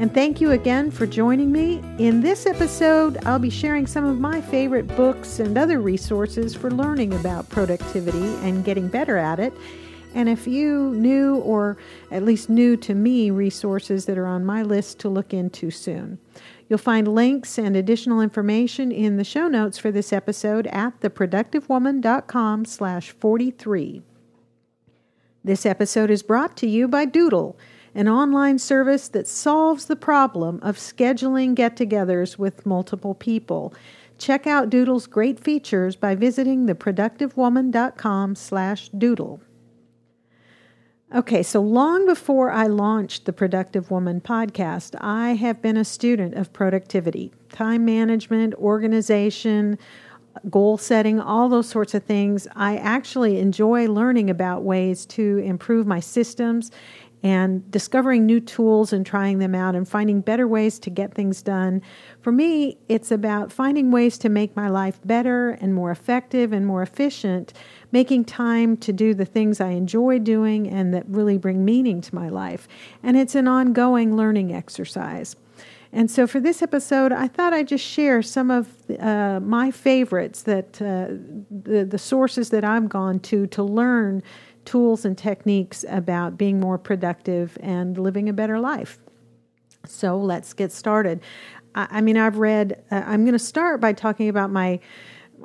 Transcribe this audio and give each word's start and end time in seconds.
And 0.00 0.12
thank 0.12 0.40
you 0.40 0.50
again 0.50 0.90
for 0.90 1.06
joining 1.06 1.52
me. 1.52 1.82
In 1.98 2.20
this 2.20 2.46
episode, 2.46 3.18
I'll 3.24 3.38
be 3.38 3.50
sharing 3.50 3.86
some 3.86 4.04
of 4.04 4.18
my 4.18 4.40
favorite 4.40 4.88
books 4.88 5.38
and 5.38 5.56
other 5.56 5.80
resources 5.80 6.54
for 6.54 6.70
learning 6.70 7.12
about 7.14 7.48
productivity 7.50 8.34
and 8.46 8.64
getting 8.64 8.88
better 8.88 9.16
at 9.16 9.38
it. 9.38 9.52
And 10.14 10.28
a 10.28 10.36
few 10.36 10.92
new, 10.94 11.36
or 11.36 11.76
at 12.10 12.24
least 12.24 12.50
new 12.50 12.76
to 12.78 12.94
me, 12.94 13.30
resources 13.30 14.06
that 14.06 14.18
are 14.18 14.26
on 14.26 14.44
my 14.44 14.62
list 14.62 14.98
to 15.00 15.08
look 15.08 15.32
into 15.32 15.70
soon. 15.70 16.18
You'll 16.68 16.78
find 16.78 17.06
links 17.06 17.58
and 17.58 17.76
additional 17.76 18.20
information 18.20 18.90
in 18.90 19.18
the 19.18 19.24
show 19.24 19.46
notes 19.46 19.78
for 19.78 19.90
this 19.90 20.12
episode 20.12 20.66
at 20.68 21.00
theproductivewoman.com 21.00 22.64
slash 22.64 23.10
43. 23.12 24.02
This 25.44 25.66
episode 25.66 26.10
is 26.10 26.22
brought 26.22 26.56
to 26.58 26.66
you 26.66 26.88
by 26.88 27.04
Doodle 27.04 27.58
an 27.94 28.08
online 28.08 28.58
service 28.58 29.08
that 29.08 29.28
solves 29.28 29.86
the 29.86 29.96
problem 29.96 30.58
of 30.62 30.76
scheduling 30.76 31.54
get 31.54 31.76
togethers 31.76 32.38
with 32.38 32.64
multiple 32.64 33.14
people. 33.14 33.74
Check 34.18 34.46
out 34.46 34.70
Doodle's 34.70 35.06
great 35.06 35.40
features 35.40 35.96
by 35.96 36.14
visiting 36.14 36.66
theproductivewoman.com 36.66 38.34
slash 38.34 38.88
doodle. 38.90 39.40
Okay, 41.14 41.42
so 41.42 41.60
long 41.60 42.06
before 42.06 42.50
I 42.50 42.68
launched 42.68 43.26
the 43.26 43.34
Productive 43.34 43.90
Woman 43.90 44.22
podcast, 44.22 44.94
I 44.98 45.34
have 45.34 45.60
been 45.60 45.76
a 45.76 45.84
student 45.84 46.34
of 46.34 46.54
productivity, 46.54 47.32
time 47.50 47.84
management, 47.84 48.54
organization, 48.54 49.78
goal 50.48 50.78
setting, 50.78 51.20
all 51.20 51.50
those 51.50 51.68
sorts 51.68 51.92
of 51.92 52.04
things. 52.04 52.48
I 52.56 52.78
actually 52.78 53.38
enjoy 53.40 53.88
learning 53.88 54.30
about 54.30 54.62
ways 54.62 55.04
to 55.06 55.36
improve 55.38 55.86
my 55.86 56.00
systems 56.00 56.70
and 57.22 57.70
discovering 57.70 58.26
new 58.26 58.40
tools 58.40 58.92
and 58.92 59.06
trying 59.06 59.38
them 59.38 59.54
out 59.54 59.74
and 59.74 59.88
finding 59.88 60.20
better 60.20 60.46
ways 60.48 60.78
to 60.80 60.90
get 60.90 61.14
things 61.14 61.40
done. 61.40 61.80
For 62.20 62.32
me, 62.32 62.78
it's 62.88 63.12
about 63.12 63.52
finding 63.52 63.90
ways 63.90 64.18
to 64.18 64.28
make 64.28 64.56
my 64.56 64.68
life 64.68 64.98
better 65.04 65.50
and 65.50 65.74
more 65.74 65.90
effective 65.90 66.52
and 66.52 66.66
more 66.66 66.82
efficient, 66.82 67.52
making 67.92 68.24
time 68.24 68.76
to 68.78 68.92
do 68.92 69.14
the 69.14 69.24
things 69.24 69.60
I 69.60 69.70
enjoy 69.70 70.18
doing 70.18 70.68
and 70.68 70.92
that 70.94 71.04
really 71.06 71.38
bring 71.38 71.64
meaning 71.64 72.00
to 72.00 72.14
my 72.14 72.28
life. 72.28 72.66
And 73.02 73.16
it's 73.16 73.34
an 73.34 73.46
ongoing 73.46 74.16
learning 74.16 74.52
exercise. 74.52 75.36
And 75.94 76.10
so 76.10 76.26
for 76.26 76.40
this 76.40 76.62
episode, 76.62 77.12
I 77.12 77.28
thought 77.28 77.52
I'd 77.52 77.68
just 77.68 77.84
share 77.84 78.22
some 78.22 78.50
of 78.50 78.68
uh, 78.98 79.40
my 79.40 79.70
favorites 79.70 80.42
that 80.44 80.80
uh, 80.80 81.08
the, 81.50 81.84
the 81.84 81.98
sources 81.98 82.48
that 82.48 82.64
I've 82.64 82.88
gone 82.88 83.20
to 83.20 83.46
to 83.48 83.62
learn 83.62 84.22
tools 84.64 85.04
and 85.04 85.16
techniques 85.16 85.84
about 85.88 86.38
being 86.38 86.60
more 86.60 86.78
productive 86.78 87.58
and 87.60 87.98
living 87.98 88.28
a 88.28 88.32
better 88.32 88.58
life. 88.58 88.98
So 89.86 90.16
let's 90.16 90.52
get 90.52 90.72
started. 90.72 91.20
I, 91.74 91.88
I 91.90 92.00
mean, 92.00 92.16
I've 92.16 92.38
read, 92.38 92.82
uh, 92.90 93.02
I'm 93.06 93.24
going 93.24 93.32
to 93.32 93.38
start 93.38 93.80
by 93.80 93.92
talking 93.92 94.28
about 94.28 94.50
my. 94.50 94.80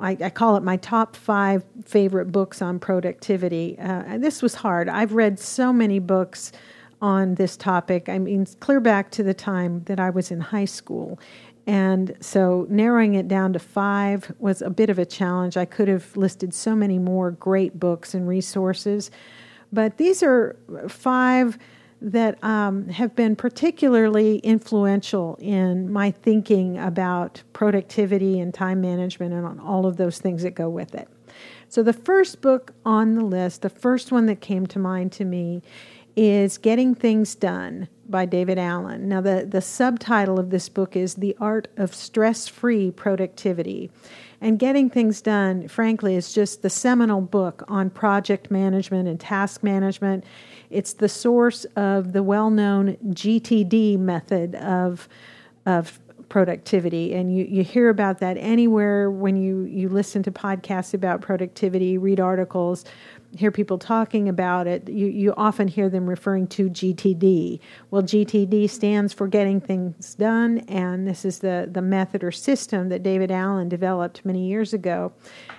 I, 0.00 0.16
I, 0.22 0.30
call 0.30 0.56
it 0.56 0.62
my 0.62 0.76
top 0.76 1.16
five 1.16 1.64
favorite 1.84 2.30
books 2.30 2.62
on 2.62 2.78
productivity. 2.78 3.76
Uh, 3.80 4.16
this 4.18 4.42
was 4.42 4.54
hard. 4.54 4.88
I've 4.88 5.12
read 5.12 5.40
so 5.40 5.72
many 5.72 5.98
books 5.98 6.52
on 7.00 7.34
this 7.34 7.56
topic. 7.56 8.08
I 8.08 8.18
mean, 8.18 8.46
clear 8.60 8.78
back 8.78 9.10
to 9.12 9.24
the 9.24 9.34
time 9.34 9.82
that 9.84 9.98
I 9.98 10.10
was 10.10 10.30
in 10.30 10.40
high 10.40 10.66
school. 10.66 11.18
And 11.68 12.16
so 12.20 12.66
narrowing 12.70 13.14
it 13.14 13.28
down 13.28 13.52
to 13.52 13.58
five 13.58 14.32
was 14.38 14.62
a 14.62 14.70
bit 14.70 14.88
of 14.88 14.98
a 14.98 15.04
challenge. 15.04 15.58
I 15.58 15.66
could 15.66 15.86
have 15.86 16.16
listed 16.16 16.54
so 16.54 16.74
many 16.74 16.98
more 16.98 17.32
great 17.32 17.78
books 17.78 18.14
and 18.14 18.26
resources, 18.26 19.10
but 19.70 19.98
these 19.98 20.22
are 20.22 20.56
five 20.88 21.58
that 22.00 22.42
um, 22.42 22.88
have 22.88 23.14
been 23.14 23.36
particularly 23.36 24.38
influential 24.38 25.36
in 25.40 25.92
my 25.92 26.10
thinking 26.10 26.78
about 26.78 27.42
productivity 27.52 28.40
and 28.40 28.54
time 28.54 28.80
management 28.80 29.34
and 29.34 29.44
on 29.44 29.60
all 29.60 29.84
of 29.84 29.98
those 29.98 30.18
things 30.18 30.42
that 30.44 30.54
go 30.54 30.70
with 30.70 30.94
it. 30.94 31.06
So, 31.68 31.82
the 31.82 31.92
first 31.92 32.40
book 32.40 32.72
on 32.86 33.14
the 33.14 33.24
list, 33.24 33.60
the 33.60 33.68
first 33.68 34.10
one 34.10 34.24
that 34.24 34.40
came 34.40 34.66
to 34.68 34.78
mind 34.78 35.12
to 35.12 35.24
me, 35.26 35.62
is 36.18 36.58
Getting 36.58 36.96
Things 36.96 37.36
Done 37.36 37.86
by 38.08 38.26
David 38.26 38.58
Allen. 38.58 39.08
Now, 39.08 39.20
the, 39.20 39.46
the 39.48 39.60
subtitle 39.60 40.40
of 40.40 40.50
this 40.50 40.68
book 40.68 40.96
is 40.96 41.14
The 41.14 41.36
Art 41.38 41.68
of 41.76 41.94
Stress 41.94 42.48
Free 42.48 42.90
Productivity. 42.90 43.88
And 44.40 44.58
Getting 44.58 44.90
Things 44.90 45.22
Done, 45.22 45.68
frankly, 45.68 46.16
is 46.16 46.32
just 46.32 46.62
the 46.62 46.70
seminal 46.70 47.20
book 47.20 47.62
on 47.68 47.88
project 47.90 48.50
management 48.50 49.06
and 49.06 49.20
task 49.20 49.62
management. 49.62 50.24
It's 50.70 50.92
the 50.92 51.08
source 51.08 51.64
of 51.76 52.12
the 52.12 52.24
well 52.24 52.50
known 52.50 52.96
GTD 52.96 53.96
method 54.00 54.56
of, 54.56 55.08
of 55.66 56.00
productivity. 56.28 57.14
And 57.14 57.34
you, 57.34 57.44
you 57.44 57.62
hear 57.62 57.90
about 57.90 58.18
that 58.18 58.36
anywhere 58.38 59.08
when 59.08 59.36
you, 59.36 59.62
you 59.62 59.88
listen 59.88 60.24
to 60.24 60.32
podcasts 60.32 60.94
about 60.94 61.20
productivity, 61.20 61.96
read 61.96 62.18
articles 62.18 62.84
hear 63.36 63.50
people 63.50 63.78
talking 63.78 64.28
about 64.28 64.66
it, 64.66 64.88
you, 64.88 65.06
you 65.06 65.34
often 65.36 65.68
hear 65.68 65.88
them 65.88 66.08
referring 66.08 66.46
to 66.48 66.70
GTD. 66.70 67.60
Well, 67.90 68.02
GTD 68.02 68.68
stands 68.70 69.12
for 69.12 69.28
Getting 69.28 69.60
Things 69.60 70.14
Done, 70.14 70.58
and 70.68 71.06
this 71.06 71.24
is 71.24 71.40
the, 71.40 71.68
the 71.70 71.82
method 71.82 72.24
or 72.24 72.32
system 72.32 72.88
that 72.88 73.02
David 73.02 73.30
Allen 73.30 73.68
developed 73.68 74.24
many 74.24 74.46
years 74.46 74.72
ago. 74.72 75.12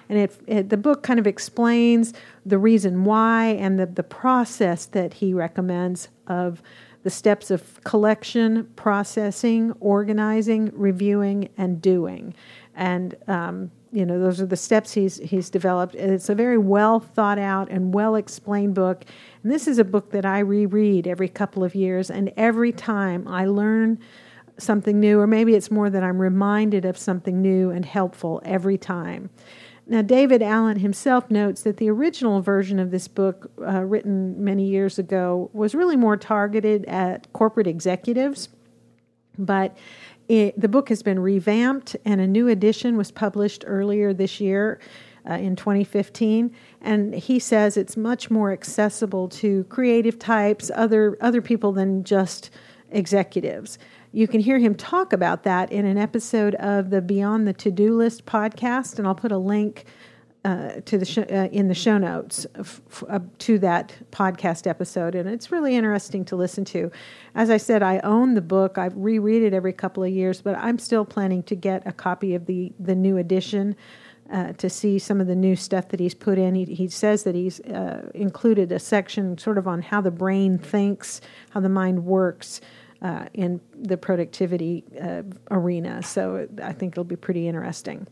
And 0.09 0.17
it, 0.17 0.41
it, 0.47 0.69
the 0.69 0.77
book 0.77 1.03
kind 1.03 1.19
of 1.19 1.27
explains 1.27 2.13
the 2.45 2.57
reason 2.57 3.05
why 3.05 3.47
and 3.47 3.79
the, 3.79 3.85
the 3.85 4.03
process 4.03 4.85
that 4.87 5.13
he 5.13 5.33
recommends 5.33 6.09
of 6.27 6.61
the 7.03 7.09
steps 7.09 7.49
of 7.49 7.81
collection, 7.83 8.65
processing, 8.75 9.73
organizing, 9.79 10.71
reviewing, 10.73 11.49
and 11.57 11.81
doing. 11.81 12.33
And 12.79 13.13
um, 13.27 13.71
you 13.91 14.05
know 14.05 14.19
those 14.19 14.39
are 14.39 14.45
the 14.45 14.55
steps 14.55 14.93
he's 14.93 15.17
he's 15.17 15.49
developed. 15.49 15.95
It's 15.95 16.29
a 16.29 16.35
very 16.35 16.57
well 16.57 16.99
thought 16.99 17.37
out 17.37 17.69
and 17.69 17.93
well 17.93 18.15
explained 18.15 18.73
book. 18.73 19.03
And 19.43 19.51
this 19.51 19.67
is 19.67 19.79
a 19.79 19.83
book 19.83 20.11
that 20.11 20.25
i 20.25 20.39
reread 20.39 21.05
every 21.05 21.27
couple 21.27 21.63
of 21.63 21.75
years. 21.75 22.09
And 22.09 22.31
every 22.37 22.71
time 22.71 23.27
i 23.27 23.45
learn 23.45 23.99
something 24.57 24.99
new 24.99 25.19
or 25.19 25.27
maybe 25.27 25.55
it's 25.55 25.71
more 25.71 25.89
that 25.89 26.03
i'm 26.03 26.19
reminded 26.19 26.83
of 26.83 26.97
something 26.97 27.41
new 27.41 27.69
and 27.69 27.85
helpful 27.85 28.41
every 28.45 28.77
time. 28.77 29.29
Now 29.85 30.01
david 30.01 30.41
allen 30.41 30.79
himself 30.79 31.29
notes 31.29 31.63
that 31.63 31.77
the 31.77 31.89
original 31.89 32.41
version 32.41 32.79
of 32.79 32.91
this 32.91 33.09
book 33.09 33.51
uh, 33.61 33.83
written 33.83 34.41
many 34.41 34.65
years 34.65 34.99
ago 34.99 35.49
was 35.51 35.75
really 35.75 35.97
more 35.97 36.15
targeted 36.15 36.85
at 36.85 37.31
corporate 37.33 37.67
executives. 37.67 38.49
But 39.37 39.77
it, 40.29 40.59
the 40.59 40.69
book 40.69 40.89
has 40.89 41.01
been 41.01 41.19
revamped, 41.19 41.95
and 42.05 42.21
a 42.21 42.27
new 42.27 42.47
edition 42.47 42.95
was 42.95 43.09
published 43.09 43.63
earlier 43.65 44.13
this 44.13 44.39
year 44.39 44.79
uh, 45.27 45.33
in 45.33 45.55
2015. 45.55 46.55
And 46.81 47.15
he 47.15 47.39
says 47.39 47.75
it's 47.75 47.97
much 47.97 48.29
more 48.29 48.51
accessible 48.51 49.27
to 49.29 49.63
creative 49.65 50.19
types, 50.19 50.69
other 50.75 51.17
other 51.19 51.41
people 51.41 51.71
than 51.71 52.03
just 52.03 52.51
executives. 52.91 53.79
You 54.11 54.27
can 54.27 54.39
hear 54.39 54.59
him 54.59 54.75
talk 54.75 55.13
about 55.13 55.43
that 55.43 55.71
in 55.71 55.85
an 55.85 55.97
episode 55.97 56.55
of 56.55 56.91
the 56.91 57.01
Beyond 57.01 57.47
the 57.47 57.53
To 57.53 57.71
Do 57.71 57.95
List 57.95 58.25
podcast, 58.25 58.97
and 58.99 59.07
I'll 59.07 59.15
put 59.15 59.31
a 59.31 59.37
link 59.37 59.85
uh, 60.45 60.79
to 60.85 60.97
the 60.97 61.05
sh- 61.05 61.17
uh, 61.17 61.49
in 61.51 61.67
the 61.67 61.73
show 61.75 61.97
notes 61.97 62.45
f- 62.55 62.81
f- 62.89 63.03
uh, 63.09 63.19
to 63.39 63.59
that 63.59 63.93
podcast 64.11 64.67
episode, 64.67 65.13
and 65.15 65.29
it's 65.29 65.51
really 65.51 65.75
interesting 65.75 66.23
to 66.25 66.35
listen 66.35 66.63
to. 66.65 66.91
As 67.35 67.49
I 67.49 67.57
said, 67.57 67.83
I 67.83 67.99
own 67.99 68.35
the 68.35 68.41
book. 68.41 68.77
I 68.77 68.85
reread 68.85 69.43
it 69.43 69.53
every 69.53 69.73
couple 69.73 70.03
of 70.03 70.09
years, 70.09 70.41
but 70.41 70.55
I'm 70.55 70.79
still 70.79 71.03
planning 71.03 71.43
to 71.43 71.55
get 71.55 71.85
a 71.85 71.91
copy 71.91 72.35
of 72.35 72.45
the 72.45 72.71
the 72.79 72.95
new 72.95 73.17
edition. 73.17 73.75
Uh, 74.31 74.53
to 74.53 74.69
see 74.69 74.99
some 74.99 75.19
of 75.19 75.25
the 75.25 75.35
new 75.35 75.55
stuff 75.55 75.87
that 75.87 75.99
he's 75.99 76.13
put 76.13 76.37
in. 76.37 76.53
He, 76.53 76.63
he 76.65 76.87
says 76.87 77.23
that 77.23 77.33
he's 77.33 77.59
uh, 77.61 78.11
included 78.13 78.71
a 78.71 78.77
section 78.77 79.39
sort 79.39 79.57
of 79.57 79.67
on 79.67 79.81
how 79.81 80.01
the 80.01 80.11
brain 80.11 80.59
thinks, 80.59 81.19
how 81.49 81.61
the 81.61 81.69
mind 81.69 82.05
works 82.05 82.61
uh, 83.01 83.25
in 83.33 83.59
the 83.75 83.97
productivity 83.97 84.83
uh, 85.01 85.23
arena. 85.49 86.03
So 86.03 86.47
I 86.61 86.73
think 86.73 86.93
it'll 86.93 87.05
be 87.05 87.15
pretty 87.15 87.47
interesting. 87.47 88.05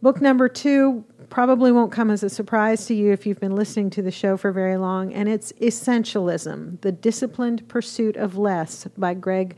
Book 0.00 0.20
number 0.20 0.48
two 0.48 1.04
probably 1.28 1.72
won't 1.72 1.90
come 1.90 2.08
as 2.08 2.22
a 2.22 2.30
surprise 2.30 2.86
to 2.86 2.94
you 2.94 3.10
if 3.10 3.26
you've 3.26 3.40
been 3.40 3.56
listening 3.56 3.90
to 3.90 4.00
the 4.00 4.12
show 4.12 4.36
for 4.36 4.52
very 4.52 4.76
long, 4.76 5.12
and 5.12 5.28
it's 5.28 5.52
Essentialism 5.54 6.80
The 6.82 6.92
Disciplined 6.92 7.66
Pursuit 7.66 8.16
of 8.16 8.38
Less 8.38 8.86
by 8.96 9.14
Greg 9.14 9.56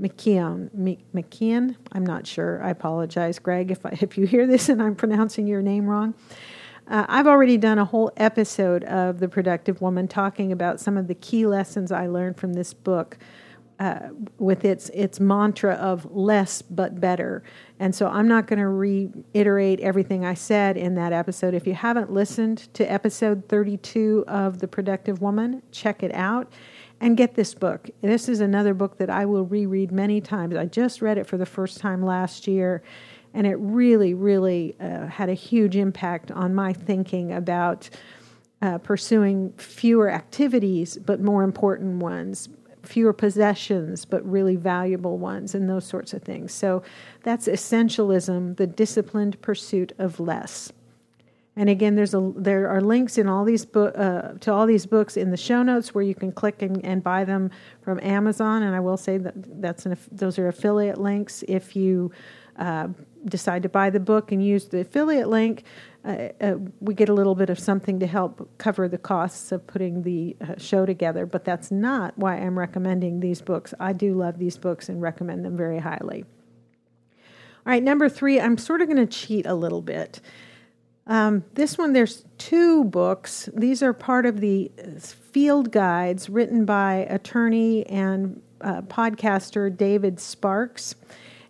McKeown. 0.00 0.70
McKeon? 1.14 1.76
I'm 1.92 2.06
not 2.06 2.26
sure. 2.26 2.62
I 2.62 2.70
apologize, 2.70 3.38
Greg, 3.38 3.70
if, 3.70 3.84
I, 3.84 3.98
if 4.00 4.16
you 4.16 4.26
hear 4.26 4.46
this 4.46 4.70
and 4.70 4.82
I'm 4.82 4.94
pronouncing 4.94 5.46
your 5.46 5.60
name 5.60 5.86
wrong. 5.86 6.14
Uh, 6.88 7.04
I've 7.08 7.26
already 7.26 7.58
done 7.58 7.78
a 7.78 7.84
whole 7.84 8.10
episode 8.16 8.84
of 8.84 9.20
The 9.20 9.28
Productive 9.28 9.82
Woman 9.82 10.08
talking 10.08 10.52
about 10.52 10.80
some 10.80 10.96
of 10.96 11.06
the 11.06 11.14
key 11.14 11.46
lessons 11.46 11.92
I 11.92 12.06
learned 12.06 12.38
from 12.38 12.54
this 12.54 12.72
book. 12.72 13.18
Uh, 13.80 14.10
with 14.38 14.64
its 14.64 14.90
its 14.90 15.18
mantra 15.18 15.74
of 15.74 16.06
less 16.14 16.62
but 16.62 17.00
better. 17.00 17.42
And 17.82 17.92
so 17.96 18.06
I'm 18.06 18.28
not 18.28 18.46
going 18.46 18.60
to 18.60 18.68
reiterate 18.68 19.80
everything 19.80 20.24
I 20.24 20.34
said 20.34 20.76
in 20.76 20.94
that 20.94 21.12
episode. 21.12 21.52
If 21.52 21.66
you 21.66 21.74
haven't 21.74 22.12
listened 22.12 22.72
to 22.74 22.84
episode 22.84 23.48
32 23.48 24.24
of 24.28 24.60
The 24.60 24.68
Productive 24.68 25.20
Woman, 25.20 25.62
check 25.72 26.04
it 26.04 26.14
out 26.14 26.52
and 27.00 27.16
get 27.16 27.34
this 27.34 27.54
book. 27.54 27.90
This 28.00 28.28
is 28.28 28.38
another 28.38 28.72
book 28.72 28.98
that 28.98 29.10
I 29.10 29.24
will 29.26 29.44
reread 29.44 29.90
many 29.90 30.20
times. 30.20 30.54
I 30.54 30.66
just 30.66 31.02
read 31.02 31.18
it 31.18 31.26
for 31.26 31.36
the 31.36 31.44
first 31.44 31.78
time 31.78 32.04
last 32.04 32.46
year, 32.46 32.84
and 33.34 33.48
it 33.48 33.56
really, 33.56 34.14
really 34.14 34.76
uh, 34.78 35.08
had 35.08 35.28
a 35.28 35.34
huge 35.34 35.74
impact 35.74 36.30
on 36.30 36.54
my 36.54 36.72
thinking 36.72 37.32
about 37.32 37.90
uh, 38.62 38.78
pursuing 38.78 39.54
fewer 39.54 40.08
activities, 40.08 40.98
but 41.04 41.20
more 41.20 41.42
important 41.42 41.96
ones, 41.96 42.48
fewer 42.82 43.12
possessions, 43.12 44.04
but 44.04 44.28
really 44.28 44.56
valuable 44.56 45.18
ones, 45.18 45.54
and 45.54 45.68
those 45.68 45.84
sorts 45.84 46.12
of 46.12 46.22
things. 46.22 46.52
So 46.52 46.82
that's 47.22 47.48
essentialism, 47.48 48.56
the 48.56 48.66
disciplined 48.66 49.40
pursuit 49.40 49.92
of 49.98 50.20
less. 50.20 50.72
And 51.54 51.68
again, 51.68 51.96
there's 51.96 52.14
a 52.14 52.32
there 52.34 52.66
are 52.68 52.80
links 52.80 53.18
in 53.18 53.28
all 53.28 53.44
these 53.44 53.66
book 53.66 53.94
uh, 53.96 54.32
to 54.40 54.52
all 54.52 54.66
these 54.66 54.86
books 54.86 55.18
in 55.18 55.30
the 55.30 55.36
show 55.36 55.62
notes 55.62 55.94
where 55.94 56.02
you 56.02 56.14
can 56.14 56.32
click 56.32 56.62
and, 56.62 56.82
and 56.84 57.02
buy 57.02 57.24
them 57.24 57.50
from 57.82 58.00
Amazon. 58.02 58.62
And 58.62 58.74
I 58.74 58.80
will 58.80 58.96
say 58.96 59.18
that 59.18 59.60
that's 59.60 59.84
an, 59.84 59.98
those 60.10 60.38
are 60.38 60.48
affiliate 60.48 60.98
links. 60.98 61.44
If 61.46 61.76
you 61.76 62.10
uh, 62.56 62.88
decide 63.26 63.62
to 63.64 63.68
buy 63.68 63.90
the 63.90 64.00
book 64.00 64.32
and 64.32 64.42
use 64.42 64.68
the 64.68 64.80
affiliate 64.80 65.28
link, 65.28 65.64
uh, 66.04 66.28
uh, 66.40 66.54
we 66.80 66.94
get 66.94 67.08
a 67.08 67.14
little 67.14 67.34
bit 67.34 67.48
of 67.48 67.58
something 67.58 68.00
to 68.00 68.06
help 68.06 68.48
cover 68.58 68.88
the 68.88 68.98
costs 68.98 69.52
of 69.52 69.66
putting 69.66 70.02
the 70.02 70.36
uh, 70.40 70.54
show 70.58 70.84
together. 70.84 71.26
But 71.26 71.44
that's 71.44 71.70
not 71.70 72.16
why 72.18 72.36
I'm 72.36 72.58
recommending 72.58 73.20
these 73.20 73.40
books. 73.40 73.72
I 73.78 73.92
do 73.92 74.14
love 74.14 74.38
these 74.38 74.58
books 74.58 74.88
and 74.88 75.00
recommend 75.00 75.44
them 75.44 75.56
very 75.56 75.78
highly. 75.78 76.24
All 77.64 77.70
right, 77.72 77.82
number 77.82 78.08
three, 78.08 78.40
I'm 78.40 78.58
sort 78.58 78.80
of 78.82 78.88
going 78.88 78.96
to 78.96 79.06
cheat 79.06 79.46
a 79.46 79.54
little 79.54 79.82
bit. 79.82 80.20
Um, 81.06 81.44
this 81.54 81.78
one, 81.78 81.92
there's 81.92 82.24
two 82.38 82.84
books. 82.84 83.48
These 83.54 83.82
are 83.82 83.92
part 83.92 84.26
of 84.26 84.40
the 84.40 84.72
field 85.30 85.70
guides 85.70 86.28
written 86.28 86.64
by 86.64 87.06
attorney 87.08 87.86
and 87.86 88.42
uh, 88.60 88.82
podcaster 88.82 89.74
David 89.74 90.18
Sparks 90.18 90.96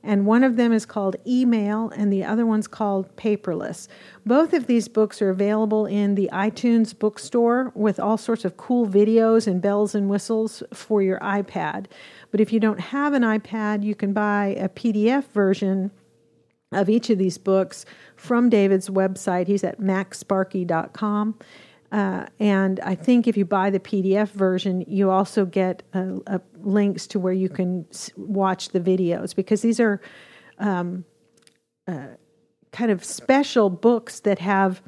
and 0.02 0.26
one 0.26 0.43
of 0.43 0.56
them 0.56 0.72
is 0.72 0.84
called 0.84 1.16
Email, 1.26 1.90
and 1.90 2.12
the 2.12 2.25
other 2.25 2.44
one's 2.44 2.66
called 2.66 3.14
Paperless. 3.16 3.88
Both 4.26 4.52
of 4.52 4.66
these 4.66 4.88
books 4.88 5.22
are 5.22 5.31
available 5.31 5.87
in 5.87 6.14
the 6.14 6.28
iTunes 6.32 6.99
bookstore 6.99 7.70
with 7.75 8.00
all 8.00 8.16
sorts 8.16 8.44
of 8.44 8.56
cool 8.56 8.87
videos 8.87 9.46
and 9.46 9.62
bells 9.62 9.94
and 9.94 10.08
whistles 10.08 10.62
for 10.72 11.02
your 11.02 11.20
iPad. 11.20 11.87
But 12.31 12.40
if 12.40 12.52
you 12.52 12.60
don't 12.60 12.81
have 12.81 13.12
an 13.12 13.22
iPad, 13.22 13.84
you 13.84 13.94
can 13.94 14.12
buy 14.12 14.56
a 14.58 14.69
PDF 14.69 15.25
version 15.26 15.90
of 16.72 16.88
each 16.88 17.10
of 17.10 17.19
these 17.19 17.38
books 17.38 17.84
from 18.16 18.49
David's 18.49 18.88
website. 18.88 19.46
He's 19.46 19.62
at 19.62 19.78
macsparky.com. 19.78 21.38
Uh, 21.93 22.25
and 22.41 22.81
I 22.81 22.94
think 22.94 23.29
if 23.29 23.37
you 23.37 23.44
buy 23.44 23.69
the 23.69 23.79
PDF 23.79 24.31
version, 24.31 24.83
you 24.89 25.11
also 25.11 25.44
get 25.44 25.83
uh, 25.93 26.21
uh, 26.27 26.39
links 26.56 27.06
to 27.09 27.19
where 27.19 27.35
you 27.35 27.50
can 27.50 27.85
s- 27.91 28.11
watch 28.17 28.71
the 28.71 28.81
videos 28.81 29.37
because 29.37 29.61
these 29.61 29.79
are 29.79 30.00
um, 30.59 31.05
uh, 31.87 32.06
kind 32.73 32.91
of 32.91 33.05
special 33.05 33.69
books 33.69 34.21
that 34.21 34.39
have 34.39 34.81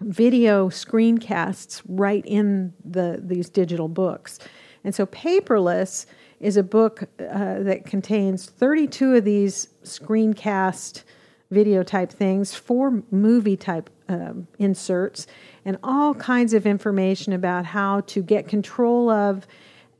video 0.00 0.68
screencasts 0.68 1.80
right 1.88 2.24
in 2.26 2.74
the 2.84 3.20
these 3.22 3.48
digital 3.48 3.88
books. 3.88 4.38
And 4.84 4.94
so, 4.94 5.06
Paperless 5.06 6.04
is 6.38 6.58
a 6.58 6.62
book 6.62 7.04
uh, 7.18 7.60
that 7.60 7.86
contains 7.86 8.44
32 8.44 9.16
of 9.16 9.24
these 9.24 9.68
screencast 9.84 11.04
video 11.50 11.82
type 11.82 12.10
things, 12.10 12.54
four 12.54 13.02
movie 13.10 13.56
type 13.56 13.88
um, 14.10 14.46
inserts, 14.58 15.26
and 15.64 15.78
all 15.82 16.14
kinds 16.14 16.52
of 16.52 16.66
information 16.66 17.32
about 17.32 17.64
how 17.64 18.00
to 18.02 18.22
get 18.22 18.48
control 18.48 19.08
of 19.08 19.46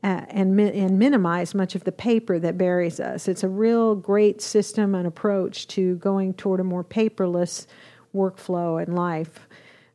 uh, 0.03 0.25
and, 0.29 0.55
mi- 0.55 0.77
and 0.77 0.97
minimize 0.97 1.53
much 1.53 1.75
of 1.75 1.83
the 1.83 1.91
paper 1.91 2.39
that 2.39 2.57
buries 2.57 2.99
us. 2.99 3.27
It's 3.27 3.43
a 3.43 3.49
real 3.49 3.95
great 3.95 4.41
system 4.41 4.95
and 4.95 5.07
approach 5.07 5.67
to 5.69 5.95
going 5.97 6.33
toward 6.33 6.59
a 6.59 6.63
more 6.63 6.83
paperless 6.83 7.67
workflow 8.13 8.81
and 8.81 8.95
life. 8.95 9.47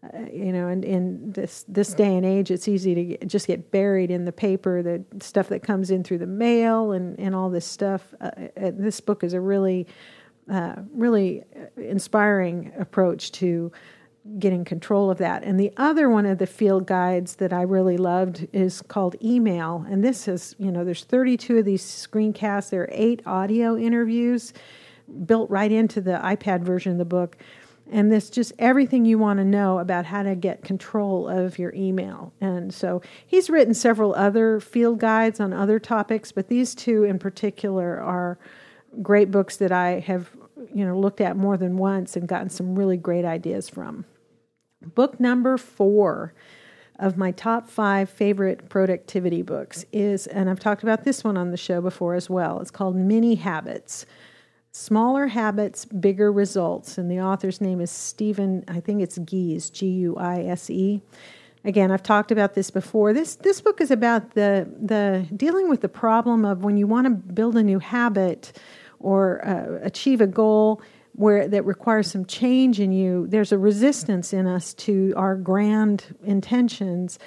Uh, 0.05 0.21
you 0.33 0.53
know, 0.53 0.69
and 0.69 0.85
in 0.85 1.33
this 1.33 1.65
this 1.67 1.93
day 1.93 2.17
and 2.17 2.25
age, 2.25 2.51
it's 2.51 2.69
easy 2.69 2.95
to 2.95 3.05
get, 3.05 3.27
just 3.27 3.47
get 3.49 3.73
buried 3.73 4.11
in 4.11 4.25
the 4.25 4.33
paper, 4.33 4.83
the 4.83 5.05
stuff 5.21 5.49
that 5.49 5.63
comes 5.63 5.91
in 5.91 6.05
through 6.05 6.19
the 6.19 6.27
mail, 6.27 6.93
and 6.93 7.19
and 7.19 7.35
all 7.35 7.51
this 7.51 7.67
stuff. 7.67 8.15
Uh, 8.21 8.31
uh 8.63 8.71
this 8.73 9.01
book 9.01 9.25
is 9.25 9.33
a 9.33 9.41
really, 9.41 9.89
uh, 10.49 10.77
really 10.93 11.43
inspiring 11.77 12.73
approach 12.79 13.33
to 13.33 13.73
getting 14.39 14.65
control 14.65 15.11
of 15.11 15.19
that. 15.19 15.43
And 15.45 15.59
the 15.59 15.73
other 15.77 16.09
one 16.11 16.27
of 16.27 16.39
the 16.39 16.47
field 16.47 16.87
guides 16.87 17.37
that 17.37 17.53
I 17.53 17.63
really 17.63 17.97
loved 17.97 18.47
is 18.53 18.83
called 18.83 19.17
Email. 19.23 19.87
And 19.89 20.05
this 20.05 20.29
is, 20.29 20.55
you 20.59 20.71
know, 20.71 20.85
there's 20.85 21.05
32 21.05 21.59
of 21.59 21.65
these 21.65 21.83
screencasts. 21.83 22.71
There 22.71 22.83
are 22.83 22.89
eight 22.93 23.23
audio 23.27 23.77
interviews 23.77 24.53
built 25.25 25.49
right 25.51 25.71
into 25.71 26.01
the 26.01 26.19
iPad 26.23 26.63
version 26.63 26.93
of 26.93 26.99
the 26.99 27.05
book. 27.05 27.37
And 27.91 28.11
this 28.11 28.31
just 28.31 28.53
everything 28.59 29.05
you 29.05 29.17
want 29.17 29.39
to 29.39 29.45
know 29.45 29.79
about 29.79 30.07
how 30.07 30.25
to 30.25 30.35
get 30.35 30.65
control 30.65 31.29
of 31.29 31.59
your 31.59 31.73
email. 31.75 32.33
And 32.41 32.75
so 32.75 33.01
he's 33.25 33.49
written 33.49 33.75
several 33.75 34.15
other 34.15 34.59
field 34.59 34.99
guides 34.99 35.39
on 35.39 35.53
other 35.53 35.79
topics, 35.79 36.33
but 36.33 36.49
these 36.49 36.75
two 36.75 37.05
in 37.05 37.21
particular 37.21 38.01
are 38.01 38.39
great 39.03 39.31
books 39.31 39.57
that 39.59 39.71
I 39.71 40.01
have, 40.01 40.31
you 40.75 40.85
know, 40.85 40.99
looked 40.99 41.21
at 41.21 41.37
more 41.37 41.57
than 41.57 41.77
once 41.77 42.17
and 42.17 42.27
gotten 42.27 42.51
some 42.51 42.75
really 42.75 42.97
great 42.97 43.25
ideas 43.25 43.69
from. 43.69 44.05
Book 44.95 45.21
number 45.21 45.57
four 45.59 46.33
of 46.99 47.17
my 47.17 47.31
top 47.31 47.69
five 47.69 48.09
favorite 48.09 48.69
productivity 48.69 49.43
books 49.43 49.85
is, 49.93 50.27
and 50.27 50.49
I've 50.49 50.61
talked 50.61 50.83
about 50.83 51.05
this 51.05 51.23
one 51.23 51.37
on 51.37 51.51
the 51.51 51.57
show 51.57 51.81
before 51.81 52.15
as 52.15 52.31
well, 52.31 52.61
it's 52.61 52.71
called 52.71 52.97
Mini 52.97 53.35
Habits. 53.35 54.07
Smaller 54.73 55.29
Habits, 55.29 55.87
Bigger 55.87 56.31
Results. 56.31 56.99
And 56.99 57.11
the 57.11 57.19
author's 57.19 57.63
name 57.63 57.81
is 57.81 57.91
Stephen, 57.91 58.63
I 58.69 58.81
think 58.81 59.01
it's 59.01 59.17
Guise, 59.17 59.71
G 59.71 59.87
U 59.87 60.17
I 60.17 60.43
S 60.43 60.69
E. 60.69 61.01
Again, 61.65 61.91
I've 61.91 62.03
talked 62.03 62.31
about 62.31 62.53
this 62.53 62.71
before. 62.71 63.15
This 63.15 63.37
this 63.37 63.63
book 63.63 63.81
is 63.81 63.91
about 63.91 64.35
the 64.35 64.69
the 64.79 65.27
dealing 65.35 65.71
with 65.71 65.81
the 65.81 65.89
problem 65.89 66.45
of 66.45 66.63
when 66.63 66.77
you 66.77 66.87
want 66.87 67.07
to 67.07 67.11
build 67.11 67.57
a 67.57 67.63
new 67.63 67.79
habit 67.79 68.53
or 69.01 69.45
uh, 69.47 69.79
achieve 69.83 70.21
a 70.21 70.27
goal, 70.27 70.83
where 71.17 71.49
that 71.49 71.65
requires 71.65 72.11
some 72.11 72.27
change 72.27 72.79
in 72.79 72.93
you 72.93 73.27
there's 73.29 73.53
a 73.53 73.59
resistance 73.59 74.33
in 74.33 74.47
us 74.47 74.75
to 74.75 75.13
our 75.17 75.35
grand 75.35 76.05
intentions. 76.25 77.19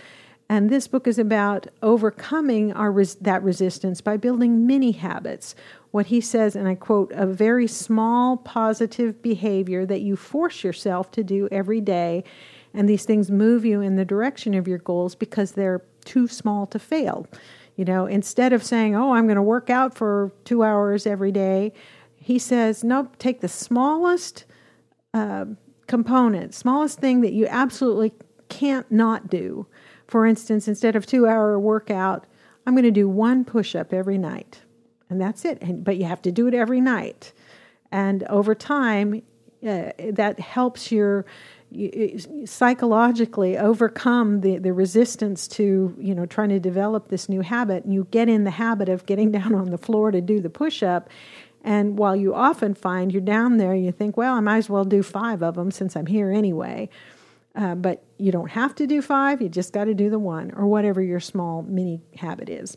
And 0.52 0.70
this 0.70 0.88
book 0.88 1.08
is 1.08 1.20
about 1.20 1.68
overcoming 1.84 2.74
our 2.74 2.92
res- 2.92 3.16
that 3.16 3.44
resistance 3.44 4.02
by 4.02 4.18
building 4.18 4.66
mini 4.66 4.92
habits. 4.92 5.56
What 5.92 6.08
he 6.08 6.22
says 6.22 6.56
and 6.56 6.68
i 6.68 6.76
quote 6.76 7.12
a 7.14 7.26
very 7.26 7.68
small 7.68 8.38
positive 8.38 9.22
behavior 9.24 9.86
that 9.88 10.02
you 10.02 10.16
force 10.16 10.64
yourself 10.64 11.12
to 11.12 11.24
do 11.24 11.50
every 11.52 11.82
day 11.82 12.24
and 12.76 12.88
these 12.88 13.06
things 13.06 13.32
move 13.32 13.66
you 13.66 13.82
in 13.82 13.96
the 13.96 14.06
direction 14.06 14.54
of 14.54 14.68
your 14.68 14.78
goals 14.78 15.16
because 15.16 15.54
they're 15.54 15.82
too 16.06 16.28
small 16.28 16.68
to 16.68 16.78
fail. 16.78 17.26
You 17.76 17.86
know 17.86 18.06
instead 18.06 18.54
of 18.54 18.62
saying 18.62 18.96
oh 18.96 19.14
i'm 19.14 19.26
going 19.26 19.38
to 19.38 19.42
work 19.42 19.70
out 19.70 19.96
for 19.96 20.32
2 20.44 20.64
hours 20.64 21.08
every 21.08 21.32
day 21.32 21.72
he 22.30 22.38
says, 22.38 22.84
nope, 22.84 23.18
take 23.18 23.42
the 23.42 23.48
smallest 23.48 24.46
uh, 25.16 25.46
component, 25.88 26.54
smallest 26.54 27.00
thing 27.00 27.22
that 27.22 27.34
you 27.34 27.48
absolutely 27.48 28.14
can't 28.50 28.92
not 28.92 29.32
do. 29.32 29.66
For 30.06 30.28
instance, 30.28 30.68
instead 30.68 30.96
of 30.96 31.08
two 31.08 31.26
hour 31.26 31.60
workout, 31.60 32.28
I'm 32.68 32.76
going 32.76 32.84
to 32.84 32.92
do 32.92 33.10
one 33.10 33.46
push 33.46 33.74
up 33.76 33.92
every 33.94 34.20
night. 34.20 34.62
And 35.10 35.20
that's 35.20 35.44
it. 35.44 35.58
And, 35.64 35.84
but 35.84 35.98
you 35.98 36.06
have 36.06 36.22
to 36.22 36.32
do 36.32 36.46
it 36.46 36.54
every 36.54 36.82
night. 36.82 37.34
And 37.92 38.22
over 38.26 38.54
time, 38.54 39.24
uh, 39.68 39.94
that 40.12 40.40
helps 40.40 40.92
your 40.92 41.26
you, 41.72 42.46
psychologically 42.46 43.58
overcome 43.58 44.42
the, 44.42 44.58
the 44.58 44.74
resistance 44.74 45.48
to 45.48 45.96
you 46.00 46.16
know 46.16 46.26
trying 46.26 46.50
to 46.50 46.60
develop 46.60 47.10
this 47.10 47.28
new 47.28 47.42
habit 47.42 47.84
and 47.84 47.94
you 47.94 48.08
get 48.10 48.30
in 48.30 48.44
the 48.44 48.52
habit 48.52 48.90
of 48.90 49.06
getting 49.06 49.32
down 49.38 49.54
on 49.54 49.70
the 49.70 49.78
floor 49.78 50.12
to 50.12 50.22
do 50.22 50.40
the 50.40 50.50
push 50.50 50.82
up 50.82 51.10
and 51.70 52.00
while 52.00 52.16
you 52.16 52.34
often 52.34 52.74
find 52.74 53.12
you're 53.12 53.22
down 53.22 53.58
there, 53.58 53.76
you 53.76 53.92
think, 53.92 54.18
well, 54.18 54.34
I 54.34 54.40
might 54.40 54.58
as 54.58 54.72
well 54.72 54.86
do 54.86 55.04
five 55.04 55.44
of 55.44 55.54
them 55.54 55.70
since 55.70 55.96
I'm 55.96 56.08
here 56.08 56.32
anyway. 56.32 56.90
Uh, 57.54 57.76
but 57.76 58.04
you 58.18 58.32
don't 58.32 58.50
have 58.50 58.74
to 58.76 58.88
do 58.88 59.04
five, 59.04 59.40
you 59.40 59.50
just 59.50 59.72
got 59.72 59.84
to 59.84 59.94
do 59.94 60.10
the 60.10 60.18
one 60.18 60.52
or 60.56 60.66
whatever 60.66 61.00
your 61.00 61.20
small 61.20 61.62
mini 61.62 62.02
habit 62.16 62.50
is. 62.50 62.76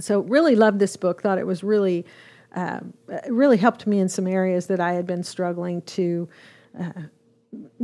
So, 0.00 0.18
really 0.22 0.56
loved 0.56 0.80
this 0.80 0.96
book. 0.96 1.22
Thought 1.22 1.38
it 1.38 1.46
was 1.46 1.62
really, 1.62 2.04
uh, 2.56 2.80
really 3.28 3.56
helped 3.56 3.86
me 3.86 4.00
in 4.00 4.08
some 4.08 4.26
areas 4.26 4.66
that 4.66 4.80
I 4.80 4.94
had 4.94 5.06
been 5.06 5.22
struggling 5.22 5.82
to 5.82 6.28
uh, 6.80 7.02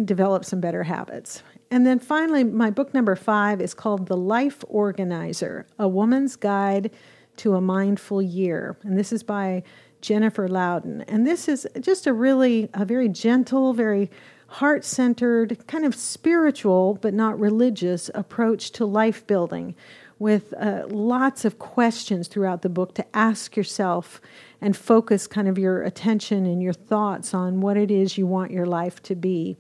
develop 0.04 0.44
some 0.44 0.60
better 0.60 0.82
habits. 0.82 1.44
And 1.70 1.86
then 1.86 2.00
finally, 2.00 2.42
my 2.42 2.70
book 2.70 2.92
number 2.92 3.14
five 3.14 3.60
is 3.60 3.72
called 3.72 4.08
The 4.08 4.16
Life 4.16 4.64
Organizer 4.66 5.68
A 5.78 5.86
Woman's 5.86 6.34
Guide 6.34 6.90
to 7.36 7.54
a 7.54 7.60
Mindful 7.60 8.20
Year. 8.20 8.76
And 8.82 8.98
this 8.98 9.12
is 9.12 9.22
by 9.22 9.62
Jennifer 10.00 10.48
Louden. 10.48 11.02
And 11.08 11.26
this 11.26 11.48
is 11.48 11.66
just 11.80 12.06
a 12.06 12.12
really, 12.12 12.68
a 12.74 12.84
very 12.84 13.08
gentle, 13.08 13.72
very 13.72 14.10
heart 14.48 14.84
centered, 14.84 15.66
kind 15.66 15.84
of 15.84 15.94
spiritual, 15.94 16.98
but 17.00 17.12
not 17.12 17.38
religious 17.38 18.10
approach 18.14 18.70
to 18.72 18.86
life 18.86 19.26
building 19.26 19.74
with 20.18 20.52
uh, 20.54 20.84
lots 20.88 21.44
of 21.44 21.58
questions 21.58 22.28
throughout 22.28 22.62
the 22.62 22.68
book 22.68 22.94
to 22.94 23.06
ask 23.16 23.56
yourself 23.56 24.20
and 24.60 24.76
focus 24.76 25.26
kind 25.26 25.46
of 25.46 25.58
your 25.58 25.82
attention 25.82 26.44
and 26.44 26.62
your 26.62 26.72
thoughts 26.72 27.32
on 27.32 27.60
what 27.60 27.76
it 27.76 27.90
is 27.90 28.18
you 28.18 28.26
want 28.26 28.50
your 28.50 28.66
life 28.66 29.00
to 29.02 29.14
be. 29.14 29.56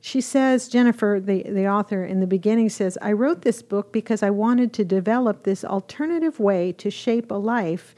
She 0.00 0.20
says, 0.20 0.68
Jennifer, 0.68 1.18
the, 1.24 1.44
the 1.44 1.66
author, 1.66 2.04
in 2.04 2.20
the 2.20 2.26
beginning 2.26 2.68
says, 2.68 2.98
I 3.00 3.12
wrote 3.12 3.40
this 3.40 3.62
book 3.62 3.90
because 3.90 4.22
I 4.22 4.28
wanted 4.28 4.74
to 4.74 4.84
develop 4.84 5.44
this 5.44 5.64
alternative 5.64 6.38
way 6.38 6.72
to 6.72 6.90
shape 6.90 7.30
a 7.30 7.36
life, 7.36 7.94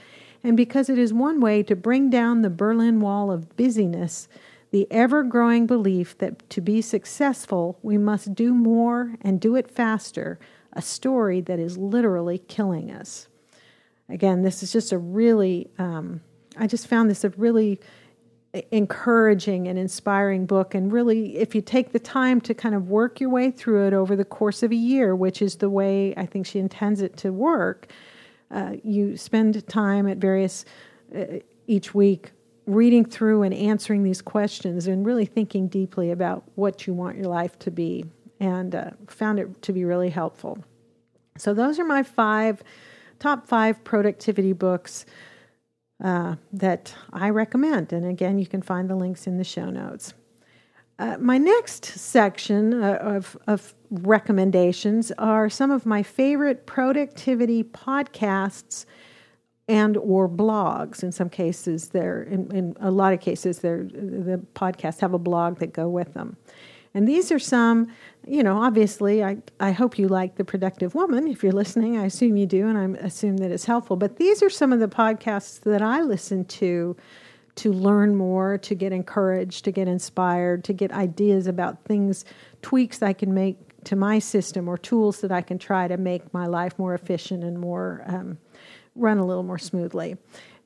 and 0.47 0.57
because 0.57 0.89
it 0.89 0.97
is 0.97 1.13
one 1.13 1.41
way 1.41 1.65
to 1.65 1.75
bring 1.75 2.09
down 2.09 2.43
the 2.43 2.51
Berlin 2.51 3.01
Wall 3.01 3.33
of 3.33 3.57
busyness, 3.57 4.29
the 4.71 4.87
ever 4.93 5.25
growing 5.25 5.67
belief 5.67 6.17
that 6.19 6.49
to 6.51 6.61
be 6.61 6.81
successful, 6.81 7.81
we 7.83 7.99
must 7.99 8.33
do 8.33 8.55
more 8.55 9.17
and 9.23 9.41
do 9.41 9.57
it 9.57 9.69
faster, 9.69 10.39
a 10.73 10.81
story 10.81 11.41
that 11.41 11.59
is 11.59 11.77
literally 11.77 12.39
killing 12.39 12.93
us. 12.93 13.27
Again, 14.09 14.43
this 14.43 14.63
is 14.63 14.71
just 14.71 14.93
a 14.93 14.99
really, 14.99 15.69
um, 15.79 16.21
I 16.57 16.69
just 16.69 16.87
found 16.87 17.11
this 17.11 17.25
a 17.25 17.31
really 17.31 17.81
encouraging 18.71 19.67
and 19.67 19.77
inspiring 19.77 20.47
book. 20.47 20.77
And 20.77 20.93
really, 20.93 21.39
if 21.39 21.57
you 21.57 21.61
take 21.61 21.91
the 21.91 21.99
time 21.99 22.41
to 22.43 22.55
kind 22.55 22.77
of 22.77 22.89
work 22.89 23.19
your 23.19 23.31
way 23.31 23.51
through 23.51 23.89
it 23.89 23.93
over 23.93 24.15
the 24.15 24.25
course 24.25 24.63
of 24.63 24.71
a 24.71 24.77
year, 24.77 25.17
which 25.17 25.43
is 25.43 25.57
the 25.57 25.71
way 25.71 26.15
I 26.17 26.25
think 26.25 26.47
she 26.47 26.61
intends 26.61 27.01
it 27.03 27.17
to 27.17 27.33
work, 27.33 27.89
uh, 28.51 28.75
you 28.83 29.17
spend 29.17 29.67
time 29.69 30.07
at 30.07 30.19
various 30.19 30.65
uh, 31.17 31.39
each 31.67 31.95
week 31.95 32.33
reading 32.67 33.05
through 33.05 33.43
and 33.43 33.55
answering 33.55 34.03
these 34.03 34.21
questions 34.21 34.87
and 34.87 35.07
really 35.07 35.25
thinking 35.25 35.69
deeply 35.69 36.11
about 36.11 36.43
what 36.57 36.87
you 36.87 36.95
want 36.95 37.17
your 37.17 37.27
life 37.27 37.59
to 37.61 37.71
be. 37.71 38.05
And 38.39 38.75
uh, 38.75 38.91
found 39.09 39.39
it 39.39 39.63
to 39.63 39.73
be 39.73 39.85
really 39.85 40.11
helpful. 40.11 40.63
So, 41.39 41.55
those 41.55 41.79
are 41.79 41.85
my 41.85 42.03
five 42.03 42.63
top 43.19 43.47
five 43.47 43.83
productivity 43.83 44.53
books 44.53 45.07
uh, 46.03 46.37
that 46.53 46.95
I 47.13 47.31
recommend. 47.31 47.93
And 47.93 48.05
again, 48.07 48.39
you 48.39 48.47
can 48.47 48.63
find 48.63 48.91
the 48.91 48.95
links 48.95 49.27
in 49.27 49.39
the 49.39 49.45
show 49.45 49.71
notes. 49.71 50.15
Uh, 50.99 51.17
my 51.19 51.37
next 51.37 51.85
section 51.85 52.83
uh, 52.83 52.95
of, 53.01 53.37
of 53.47 53.75
recommendations 53.91 55.13
are 55.19 55.51
some 55.51 55.71
of 55.71 55.85
my 55.85 56.03
favorite 56.03 56.67
productivity 56.67 57.63
podcasts 57.63 58.87
and 59.69 59.97
or 59.97 60.29
blogs 60.29 61.03
in 61.03 61.11
some 61.11 61.29
cases 61.29 61.89
they're 61.89 62.23
in, 62.23 62.51
in 62.57 62.77
a 62.79 62.91
lot 62.91 63.13
of 63.13 63.21
cases 63.21 63.59
they're 63.59 63.83
the 63.83 64.41
podcasts 64.55 65.01
have 65.01 65.13
a 65.13 65.19
blog 65.19 65.59
that 65.59 65.73
go 65.73 65.89
with 65.89 66.15
them 66.15 66.37
and 66.97 67.07
these 67.07 67.31
are 67.31 67.39
some, 67.39 67.89
you 68.27 68.43
know, 68.43 68.57
obviously, 68.57 69.23
I, 69.23 69.37
I 69.61 69.73
hope 69.73 69.99
you 69.99 70.09
like 70.09 70.37
The 70.37 70.47
Productive 70.47 70.95
Woman. 70.95 71.29
If 71.29 71.43
you're 71.43 71.53
listening, 71.53 71.99
I 71.99 72.07
assume 72.07 72.39
you 72.39 72.47
do, 72.47 72.67
and 72.67 72.79
I 72.97 72.99
assume 73.01 73.37
that 73.37 73.51
it's 73.51 73.67
helpful. 73.67 73.97
But 73.97 74.17
these 74.17 74.43
are 74.43 74.49
some 74.49 74.73
of 74.73 74.81
the 74.81 74.89
podcasts 74.89 75.61
that 75.61 75.83
I 75.83 76.01
listen 76.01 76.47
to 76.47 76.97
to 77.57 77.73
learn 77.73 78.15
more, 78.15 78.59
to 78.59 78.75
get 78.75 78.93
encouraged, 78.93 79.65
to 79.65 79.71
get 79.71 79.89
inspired, 79.89 80.63
to 80.65 80.73
get 80.73 80.93
ideas 80.93 81.47
about 81.47 81.85
things, 81.85 82.25
tweaks 82.63 83.03
I 83.03 83.13
can 83.13 83.35
make 83.35 83.57
to 83.85 83.97
my 83.97 84.19
system, 84.19 84.69
or 84.69 84.77
tools 84.77 85.21
that 85.21 85.33
I 85.33 85.43
can 85.43 85.59
try 85.59 85.89
to 85.89 85.97
make 85.97 86.33
my 86.35 86.47
life 86.47 86.79
more 86.79 86.95
efficient 86.95 87.45
and 87.45 87.59
more 87.59 88.03
um, 88.07 88.39
run 88.95 89.19
a 89.19 89.25
little 89.25 89.43
more 89.43 89.59
smoothly. 89.59 90.17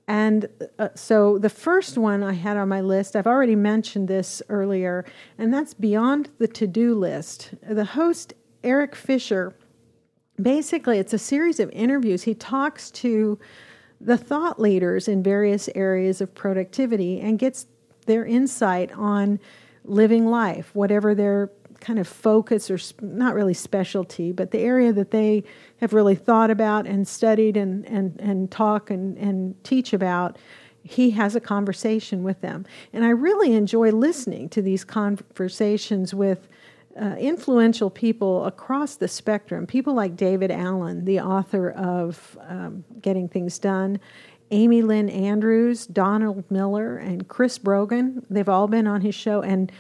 And 0.09 0.49
uh, 0.78 0.88
so 0.97 1.38
the 1.38 1.50
first 1.50 1.97
one 1.97 2.25
I 2.25 2.32
had 2.32 2.56
on 2.56 2.68
my 2.68 2.80
list, 2.80 3.14
I've 3.14 3.28
already 3.28 3.54
mentioned 3.54 4.09
this 4.09 4.42
earlier, 4.49 5.04
and 5.38 5.54
that's 5.54 5.75
Beyond 5.75 6.30
the 6.38 6.49
To 6.49 6.66
Do 6.66 6.94
List. 6.94 7.50
The 7.62 7.85
host, 7.85 8.35
Eric 8.64 8.97
Fisher, 8.97 9.54
basically, 10.40 10.99
it's 10.99 11.12
a 11.12 11.18
series 11.18 11.61
of 11.61 11.70
interviews. 11.70 12.25
He 12.25 12.35
talks 12.35 12.90
to 12.92 13.38
the 14.00 14.16
thought 14.16 14.59
leaders 14.59 15.09
in 15.09 15.23
various 15.23 15.69
areas 15.75 16.21
of 16.21 16.35
productivity 16.35 17.21
and 17.21 17.38
gets 17.38 17.66
their 18.07 18.25
insight 18.25 18.90
on 18.92 19.38
living 19.85 20.26
life, 20.26 20.71
whatever 20.75 21.14
their 21.14 21.50
kind 21.80 21.99
of 21.99 22.07
focus 22.07 22.71
or 22.71 22.78
not 23.00 23.35
really 23.35 23.54
specialty, 23.54 24.33
but 24.33 24.50
the 24.50 24.59
area 24.59 24.92
that 24.92 25.11
they 25.11 25.42
have 25.80 25.92
really 25.92 26.14
thought 26.14 26.50
about 26.50 26.87
and 26.87 27.09
studied 27.09 27.57
and, 27.57 27.87
and, 27.87 28.19
and 28.21 28.50
talk 28.50 28.90
and, 28.90 29.16
and 29.16 29.62
teach 29.64 29.92
about, 29.92 30.38
he 30.83 31.11
has 31.11 31.35
a 31.35 31.40
conversation 31.40 32.23
with 32.23 32.40
them. 32.40 32.66
And 32.92 33.04
I 33.04 33.11
really 33.11 33.54
enjoy 33.54 33.90
listening 33.90 34.49
to 34.50 34.62
these 34.62 34.85
conversations 34.85 36.14
with 36.14 36.49
uh, 37.00 37.16
influential 37.18 37.90
people 37.90 38.44
across 38.47 38.97
the 38.97 39.09
spectrum. 39.09 39.66
People 39.66 39.94
like 39.94 40.16
David 40.16 40.50
Allen, 40.50 41.04
the 41.04 41.20
author 41.20 41.70
of 41.70 42.38
um, 42.49 42.85
Getting 43.00 43.28
Things 43.28 43.59
Done, 43.59 44.00
Amy 44.50 44.82
Lynn 44.82 45.09
Andrews, 45.09 45.87
Donald 45.87 46.50
Miller, 46.50 46.97
and 46.97 47.28
Chris 47.28 47.59
Brogan. 47.59 48.26
They've 48.28 48.49
all 48.49 48.66
been 48.66 48.87
on 48.87 49.00
his 49.02 49.14
show. 49.14 49.42
And 49.42 49.70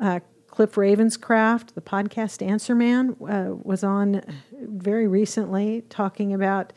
uh, 0.00 0.20
Cliff 0.46 0.74
Ravenscraft, 0.74 1.74
the 1.74 1.80
podcast 1.80 2.46
Answer 2.46 2.74
Man, 2.74 3.16
uh, 3.28 3.54
was 3.62 3.82
on 3.82 4.22
very 4.52 5.08
recently 5.08 5.82
talking 5.88 6.32
about 6.32 6.72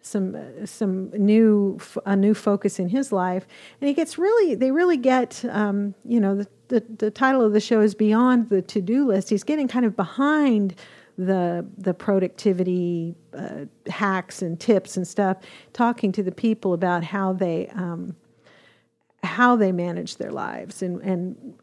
some 0.00 0.36
some 0.64 1.10
new 1.10 1.78
a 2.06 2.16
new 2.16 2.32
focus 2.34 2.78
in 2.78 2.88
his 2.88 3.12
life, 3.12 3.46
and 3.80 3.88
he 3.88 3.94
gets 3.94 4.16
really 4.16 4.54
they 4.54 4.70
really 4.70 4.96
get 4.96 5.44
um, 5.50 5.94
you 6.04 6.18
know 6.18 6.36
the, 6.36 6.48
the, 6.68 6.84
the 6.98 7.10
title 7.10 7.44
of 7.44 7.52
the 7.52 7.60
show 7.60 7.80
is 7.80 7.94
beyond 7.94 8.48
the 8.48 8.62
to 8.62 8.80
do 8.80 9.06
list. 9.06 9.30
He's 9.30 9.44
getting 9.44 9.68
kind 9.68 9.84
of 9.84 9.96
behind 9.96 10.74
the 11.16 11.66
the 11.76 11.94
productivity 11.94 13.16
uh, 13.36 13.64
hacks 13.88 14.40
and 14.40 14.58
tips 14.60 14.96
and 14.96 15.06
stuff, 15.06 15.38
talking 15.72 16.12
to 16.12 16.22
the 16.22 16.32
people 16.32 16.72
about 16.72 17.02
how 17.02 17.32
they 17.32 17.68
um, 17.68 18.14
how 19.22 19.56
they 19.56 19.72
manage 19.72 20.16
their 20.16 20.30
lives 20.30 20.82
and, 20.82 21.00
and 21.02 21.54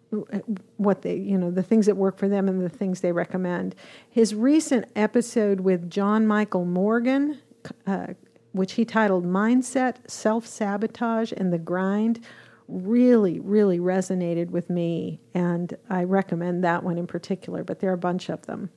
what 0.78 1.02
they, 1.04 1.16
you 1.16 1.38
know, 1.38 1.50
the 1.52 1.64
things 1.64 1.86
that 1.86 1.96
work 1.96 2.18
for 2.18 2.28
them 2.28 2.50
and 2.50 2.62
the 2.62 2.70
things 2.70 3.02
they 3.02 3.12
recommend. 3.12 3.76
His 4.10 4.36
recent 4.36 4.86
episode 4.96 5.62
with 5.62 5.90
John 5.90 6.28
Michael 6.28 6.66
Morgan, 6.66 7.40
uh, 7.88 8.08
which 8.52 8.74
he 8.74 8.86
titled 8.86 9.26
Mindset, 9.26 10.10
Self 10.10 10.46
Sabotage, 10.46 11.32
and 11.36 11.54
the 11.54 11.58
Grind, 11.58 12.20
really, 12.68 13.40
really 13.40 13.80
resonated 13.80 14.50
with 14.50 14.70
me. 14.70 15.20
And 15.34 15.76
I 15.90 16.04
recommend 16.04 16.64
that 16.64 16.84
one 16.84 16.98
in 16.98 17.08
particular, 17.08 17.64
but 17.64 17.80
there 17.80 17.90
are 17.90 17.94
a 17.94 17.98
bunch 17.98 18.30
of 18.30 18.46
them. 18.46 18.70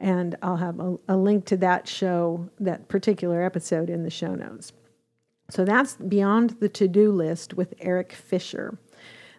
And 0.00 0.36
I'll 0.42 0.56
have 0.56 0.80
a, 0.80 0.96
a 1.08 1.16
link 1.16 1.44
to 1.46 1.56
that 1.58 1.88
show, 1.88 2.48
that 2.60 2.88
particular 2.88 3.42
episode 3.42 3.88
in 3.88 4.02
the 4.02 4.10
show 4.10 4.34
notes. 4.34 4.72
So 5.50 5.64
that's 5.64 5.96
Beyond 5.96 6.56
the 6.60 6.68
To 6.70 6.88
Do 6.88 7.12
List 7.12 7.54
with 7.54 7.74
Eric 7.80 8.12
Fisher. 8.12 8.78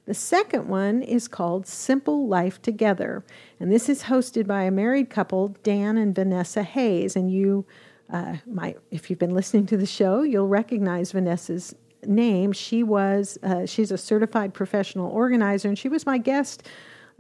The 0.06 0.14
second 0.14 0.68
one 0.68 1.02
is 1.02 1.28
called 1.28 1.66
Simple 1.66 2.28
Life 2.28 2.62
Together, 2.62 3.26
and 3.60 3.72
this 3.72 3.90
is 3.90 4.04
hosted 4.04 4.46
by 4.46 4.64
a 4.64 4.72
married 4.72 5.10
couple, 5.10 5.56
Dan 5.64 5.98
and 5.98 6.14
Vanessa 6.14 6.62
Hayes. 6.62 7.16
And 7.16 7.32
you 7.32 7.66
uh, 8.14 8.36
might, 8.46 8.78
if 8.92 9.10
you've 9.10 9.18
been 9.18 9.34
listening 9.34 9.66
to 9.66 9.78
the 9.78 9.88
show, 9.88 10.22
you'll 10.22 10.48
recognize 10.48 11.12
Vanessa's 11.12 11.74
name. 12.08 12.52
She 12.52 12.84
was, 12.84 13.38
uh, 13.44 13.66
she's 13.66 13.92
a 13.92 13.98
certified 13.98 14.54
professional 14.54 15.10
organizer, 15.10 15.68
and 15.68 15.78
she 15.78 15.90
was 15.90 16.06
my 16.06 16.18
guest 16.18 16.68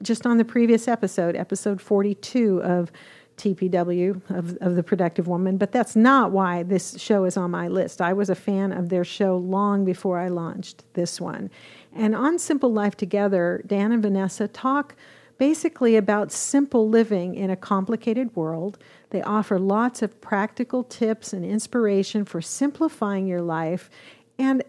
just 0.01 0.25
on 0.25 0.37
the 0.37 0.45
previous 0.45 0.87
episode, 0.87 1.35
episode 1.35 1.81
42 1.81 2.61
of 2.63 2.91
TPW 3.37 4.21
of, 4.29 4.57
of 4.61 4.75
the 4.75 4.83
Productive 4.83 5.27
Woman, 5.27 5.57
but 5.57 5.71
that's 5.71 5.95
not 5.95 6.31
why 6.31 6.63
this 6.63 6.99
show 6.99 7.25
is 7.25 7.37
on 7.37 7.51
my 7.51 7.67
list. 7.67 8.01
I 8.01 8.13
was 8.13 8.29
a 8.29 8.35
fan 8.35 8.71
of 8.71 8.89
their 8.89 9.03
show 9.03 9.37
long 9.37 9.83
before 9.85 10.19
I 10.19 10.29
launched 10.29 10.83
this 10.93 11.19
one. 11.19 11.49
And 11.93 12.15
on 12.15 12.39
Simple 12.39 12.71
Life 12.71 12.95
Together, 12.95 13.61
Dan 13.65 13.91
and 13.91 14.01
Vanessa 14.01 14.47
talk 14.47 14.95
basically 15.37 15.97
about 15.97 16.31
simple 16.31 16.87
living 16.87 17.35
in 17.35 17.49
a 17.49 17.57
complicated 17.57 18.33
world. 18.35 18.77
They 19.09 19.21
offer 19.21 19.59
lots 19.59 20.01
of 20.01 20.21
practical 20.21 20.83
tips 20.83 21.33
and 21.33 21.43
inspiration 21.43 22.23
for 22.23 22.41
simplifying 22.41 23.27
your 23.27 23.41
life, 23.41 23.89
and 24.37 24.63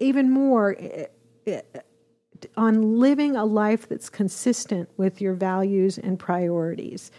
even 0.00 0.30
more 0.30 0.76
on 2.56 2.98
living 2.98 3.36
a 3.36 3.44
life 3.44 3.88
that's 3.88 4.08
consistent 4.08 4.88
with 4.96 5.20
your 5.20 5.34
values 5.34 5.98
and 5.98 6.18
priorities 6.18 7.10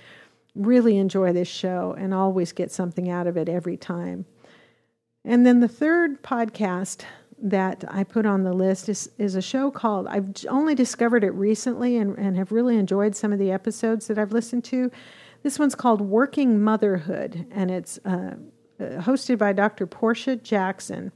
really 0.55 0.97
enjoy 0.97 1.33
this 1.33 1.47
show 1.47 1.95
and 1.97 2.13
always 2.13 2.51
get 2.51 2.71
something 2.71 3.09
out 3.09 3.27
of 3.27 3.37
it 3.37 3.49
every 3.49 3.77
time. 3.77 4.25
And 5.23 5.45
then 5.45 5.59
the 5.59 5.67
third 5.67 6.21
podcast 6.23 7.03
that 7.41 7.85
I 7.87 8.03
put 8.03 8.25
on 8.25 8.43
the 8.43 8.53
list 8.53 8.89
is, 8.89 9.09
is 9.17 9.35
a 9.35 9.41
show 9.41 9.71
called, 9.71 10.07
I've 10.07 10.33
only 10.49 10.75
discovered 10.75 11.23
it 11.23 11.31
recently 11.31 11.97
and, 11.97 12.17
and 12.17 12.35
have 12.37 12.51
really 12.51 12.77
enjoyed 12.77 13.15
some 13.15 13.31
of 13.31 13.39
the 13.39 13.51
episodes 13.51 14.07
that 14.07 14.17
I've 14.17 14.33
listened 14.33 14.63
to. 14.65 14.91
This 15.43 15.57
one's 15.57 15.75
called 15.75 16.01
Working 16.01 16.61
Motherhood, 16.61 17.47
and 17.51 17.71
it's 17.71 17.97
uh, 18.03 18.35
uh 18.79 18.83
hosted 19.01 19.37
by 19.37 19.53
Dr. 19.53 19.87
Portia 19.87 20.35
Jackson. 20.35 21.13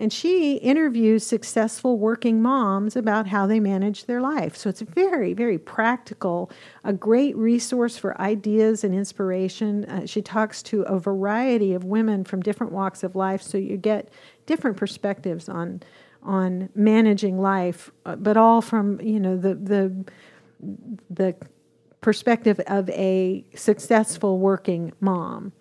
And 0.00 0.12
she 0.12 0.54
interviews 0.54 1.26
successful 1.26 1.98
working 1.98 2.40
moms 2.40 2.94
about 2.94 3.26
how 3.26 3.48
they 3.48 3.58
manage 3.58 4.04
their 4.04 4.20
life. 4.20 4.56
So 4.56 4.70
it's 4.70 4.80
very, 4.80 5.34
very 5.34 5.58
practical, 5.58 6.52
a 6.84 6.92
great 6.92 7.36
resource 7.36 7.98
for 7.98 8.18
ideas 8.20 8.84
and 8.84 8.94
inspiration. 8.94 9.84
Uh, 9.86 10.06
she 10.06 10.22
talks 10.22 10.62
to 10.64 10.82
a 10.82 11.00
variety 11.00 11.74
of 11.74 11.82
women 11.82 12.22
from 12.22 12.42
different 12.42 12.72
walks 12.72 13.02
of 13.02 13.16
life, 13.16 13.42
so 13.42 13.58
you 13.58 13.76
get 13.76 14.08
different 14.46 14.76
perspectives 14.76 15.48
on 15.48 15.82
on 16.22 16.68
managing 16.74 17.40
life, 17.40 17.90
uh, 18.04 18.16
but 18.16 18.36
all 18.36 18.60
from 18.60 19.00
you 19.00 19.20
know 19.20 19.36
the 19.36 19.54
the 19.54 20.04
the 21.10 21.34
perspective 22.00 22.60
of 22.66 22.88
a 22.90 23.44
successful 23.54 24.38
working 24.38 24.92
mom. 25.00 25.52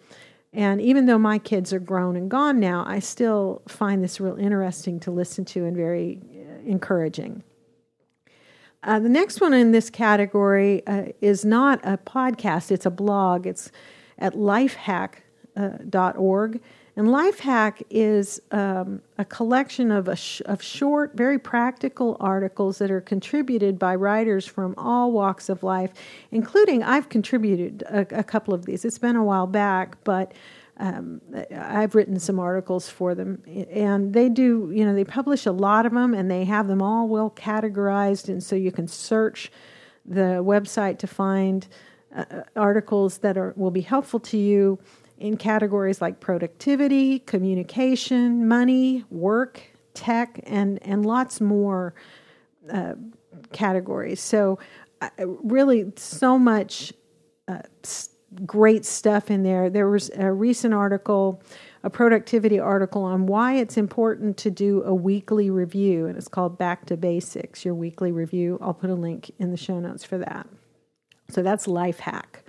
And 0.58 0.82
even 0.82 1.06
though 1.06 1.20
my 1.20 1.38
kids 1.38 1.72
are 1.72 1.80
grown 1.80 2.16
and 2.16 2.32
gone 2.32 2.60
now, 2.60 2.84
I 2.88 2.98
still 2.98 3.62
find 3.68 4.04
this 4.04 4.20
real 4.20 4.38
interesting 4.38 5.00
to 5.02 5.12
listen 5.12 5.46
to 5.46 5.66
and 5.66 5.78
very 5.78 6.20
uh, 6.34 6.64
encouraging. 6.66 7.44
Uh, 8.82 9.00
the 9.00 9.08
next 9.08 9.40
one 9.40 9.54
in 9.54 9.72
this 9.72 9.92
category 9.92 10.82
uh, 10.88 11.10
is 11.22 11.46
not 11.46 11.80
a 11.84 12.00
podcast, 12.00 12.72
it's 12.72 12.88
a 12.88 12.92
blog. 12.92 13.46
It's 13.46 13.72
at 14.18 14.34
lifehack.org. 14.34 16.56
Uh, 16.56 16.60
and 16.98 17.10
Lifehack 17.10 17.84
is 17.92 18.42
um, 18.50 19.04
a 19.20 19.24
collection 19.24 19.92
of, 19.92 20.18
sh- 20.18 20.42
of 20.48 20.64
short, 20.64 21.14
very 21.14 21.38
practical 21.38 22.18
articles 22.20 22.80
that 22.80 22.90
are 22.90 23.02
contributed 23.02 23.78
by 23.78 23.94
writers 23.94 24.48
from 24.48 24.74
all 24.80 25.12
walks 25.12 25.48
of 25.48 25.62
life, 25.62 25.92
including 26.32 26.82
I've 26.82 27.08
contributed 27.10 27.84
a, 27.84 28.00
a 28.18 28.24
couple 28.24 28.56
of 28.56 28.66
these. 28.66 28.84
It's 28.84 28.98
been 28.98 29.16
a 29.16 29.24
while 29.24 29.46
back, 29.46 30.04
but 30.06 30.34
um, 30.78 31.22
I've 31.56 31.94
written 31.94 32.20
some 32.20 32.40
articles 32.40 32.90
for 32.90 33.14
them, 33.14 33.44
and 33.46 34.12
they 34.12 34.28
do. 34.28 34.72
You 34.74 34.84
know, 34.84 34.96
they 34.96 35.04
publish 35.04 35.46
a 35.46 35.52
lot 35.52 35.86
of 35.86 35.94
them, 35.94 36.16
and 36.16 36.32
they 36.32 36.46
have 36.46 36.68
them 36.68 36.82
all 36.82 37.08
well 37.08 37.30
categorized, 37.30 38.28
and 38.28 38.44
so 38.44 38.56
you 38.56 38.72
can 38.72 38.88
search 38.88 39.52
the 40.04 40.42
website 40.44 40.98
to 41.00 41.08
find 41.08 41.68
uh, 42.16 42.42
articles 42.56 43.20
that 43.20 43.38
are 43.38 43.54
will 43.56 43.70
be 43.70 43.82
helpful 43.82 44.20
to 44.22 44.38
you 44.38 44.80
in 45.18 45.38
categories 45.38 46.02
like 46.02 46.20
productivity, 46.20 47.20
communication, 47.20 48.48
money, 48.48 49.04
work, 49.10 49.62
tech, 49.94 50.40
and, 50.44 50.80
and 50.84 51.06
lots 51.06 51.42
more 51.42 51.96
uh, 52.72 52.94
categories. 53.52 54.22
So, 54.22 54.60
uh, 55.02 55.10
really, 55.26 55.92
so 55.96 56.40
much 56.40 56.94
uh, 57.48 57.62
great 58.46 58.86
stuff 58.86 59.30
in 59.30 59.44
there. 59.44 59.70
There 59.70 59.90
was 59.90 60.10
a 60.16 60.32
recent 60.32 60.74
article, 60.74 61.42
a 61.84 61.90
productivity 61.90 62.60
article 62.60 63.04
on 63.04 63.26
why 63.28 63.56
it's 63.56 63.78
important 63.78 64.38
to 64.38 64.52
do 64.52 64.84
a 64.84 64.94
weekly 64.94 65.50
review, 65.50 66.08
and 66.08 66.18
it's 66.18 66.28
called 66.28 66.58
Back 66.58 66.86
to 66.88 66.98
Basics, 66.98 67.64
your 67.64 67.76
weekly 67.76 68.12
review. 68.12 68.58
I'll 68.62 68.74
put 68.74 68.90
a 68.90 68.96
link 68.96 69.32
in 69.40 69.52
the 69.52 69.58
show 69.58 69.80
notes 69.80 70.04
for 70.04 70.18
that. 70.20 70.48
So, 71.30 71.42
that's 71.42 71.68
Life 71.68 72.00
Hack. 72.00 72.44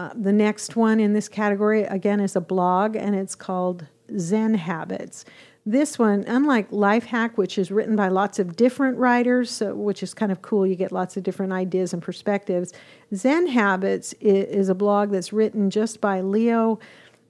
Uh, 0.00 0.08
the 0.14 0.32
next 0.32 0.76
one 0.76 0.98
in 0.98 1.12
this 1.12 1.28
category, 1.28 1.82
again, 1.82 2.20
is 2.20 2.34
a 2.34 2.40
blog, 2.40 2.96
and 2.96 3.14
it's 3.14 3.34
called 3.34 3.84
Zen 4.16 4.54
Habits. 4.54 5.26
This 5.66 5.98
one, 5.98 6.24
unlike 6.26 6.72
Life 6.72 7.04
Hack, 7.04 7.36
which 7.36 7.58
is 7.58 7.70
written 7.70 7.96
by 7.96 8.08
lots 8.08 8.38
of 8.38 8.56
different 8.56 8.96
writers, 8.96 9.50
so, 9.50 9.74
which 9.74 10.02
is 10.02 10.14
kind 10.14 10.32
of 10.32 10.40
cool, 10.40 10.66
you 10.66 10.74
get 10.74 10.90
lots 10.90 11.18
of 11.18 11.22
different 11.22 11.52
ideas 11.52 11.92
and 11.92 12.02
perspectives. 12.02 12.72
Zen 13.14 13.48
Habits 13.48 14.14
is, 14.22 14.70
a 14.70 14.74
blog 14.74 15.10
that's 15.10 15.34
written 15.34 15.68
just 15.68 16.00
by 16.00 16.22
Leo 16.22 16.78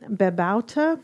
Babauta, 0.05 1.01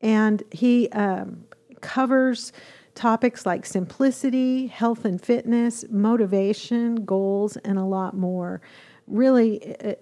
and 0.00 0.42
he 0.50 0.88
um, 0.92 1.44
covers 1.82 2.54
topics 2.94 3.44
like 3.44 3.66
simplicity, 3.66 4.68
health 4.68 5.04
and 5.04 5.20
fitness, 5.20 5.84
motivation, 5.90 7.04
goals, 7.04 7.58
and 7.58 7.76
a 7.76 7.84
lot 7.84 8.16
more 8.16 8.62
really 9.06 9.76
uh, 9.76 9.94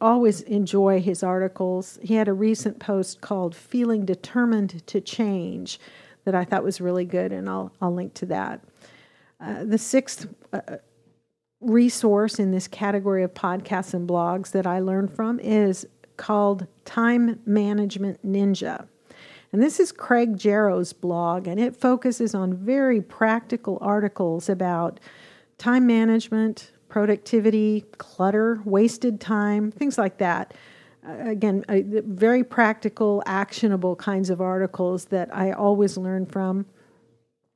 always 0.00 0.42
enjoy 0.42 1.00
his 1.00 1.22
articles. 1.22 1.98
He 2.02 2.14
had 2.14 2.28
a 2.28 2.32
recent 2.32 2.78
post 2.78 3.20
called 3.20 3.54
Feeling 3.54 4.04
Determined 4.04 4.86
to 4.86 5.00
Change 5.00 5.80
that 6.24 6.34
I 6.34 6.44
thought 6.44 6.62
was 6.62 6.80
really 6.80 7.04
good, 7.04 7.32
and 7.32 7.48
I'll, 7.48 7.72
I'll 7.80 7.94
link 7.94 8.14
to 8.14 8.26
that. 8.26 8.60
Uh, 9.40 9.64
the 9.64 9.78
sixth 9.78 10.28
uh, 10.52 10.60
resource 11.60 12.38
in 12.38 12.50
this 12.50 12.68
category 12.68 13.22
of 13.22 13.32
podcasts 13.32 13.94
and 13.94 14.08
blogs 14.08 14.50
that 14.52 14.66
I 14.66 14.80
learned 14.80 15.12
from 15.12 15.40
is 15.40 15.86
called 16.16 16.66
Time 16.84 17.40
Management 17.46 18.26
Ninja. 18.26 18.86
And 19.52 19.62
this 19.62 19.80
is 19.80 19.90
Craig 19.90 20.36
Jarrow's 20.36 20.92
blog, 20.92 21.48
and 21.48 21.58
it 21.58 21.74
focuses 21.74 22.34
on 22.34 22.54
very 22.54 23.00
practical 23.00 23.78
articles 23.80 24.48
about 24.48 25.00
time 25.58 25.86
management, 25.86 26.70
productivity, 26.90 27.84
clutter, 27.98 28.60
wasted 28.64 29.20
time, 29.20 29.70
things 29.70 29.96
like 29.96 30.18
that. 30.18 30.52
Uh, 31.06 31.30
again, 31.30 31.64
uh, 31.68 31.78
very 32.04 32.44
practical, 32.44 33.22
actionable 33.24 33.96
kinds 33.96 34.28
of 34.28 34.40
articles 34.40 35.06
that 35.06 35.34
I 35.34 35.52
always 35.52 35.96
learn 35.96 36.26
from. 36.26 36.66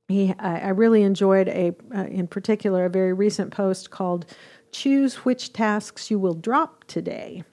He, 0.08 0.34
I, 0.38 0.60
I 0.60 0.68
really 0.68 1.02
enjoyed 1.02 1.48
a, 1.48 1.74
uh, 1.94 2.04
in 2.04 2.26
particular, 2.26 2.86
a 2.86 2.90
very 2.90 3.12
recent 3.12 3.50
post 3.52 3.90
called 3.90 4.24
"Choose 4.72 5.16
which 5.24 5.52
tasks 5.52 6.10
you 6.10 6.18
will 6.18 6.34
drop 6.34 6.84
today," 6.84 7.44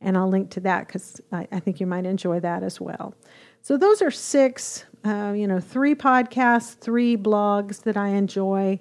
and 0.00 0.16
I'll 0.16 0.28
link 0.28 0.50
to 0.50 0.60
that 0.60 0.86
because 0.86 1.20
I, 1.30 1.46
I, 1.52 1.60
think 1.60 1.80
you 1.80 1.86
might 1.86 2.06
enjoy 2.06 2.40
that 2.40 2.62
as 2.62 2.80
well. 2.80 3.14
So 3.60 3.76
those 3.76 4.00
are 4.00 4.10
six, 4.10 4.84
uh, 5.04 5.34
you 5.36 5.46
know, 5.46 5.60
three 5.60 5.94
podcasts, 5.94 6.74
three 6.74 7.16
blogs 7.16 7.82
that 7.82 7.96
I 7.96 8.08
enjoy. 8.08 8.80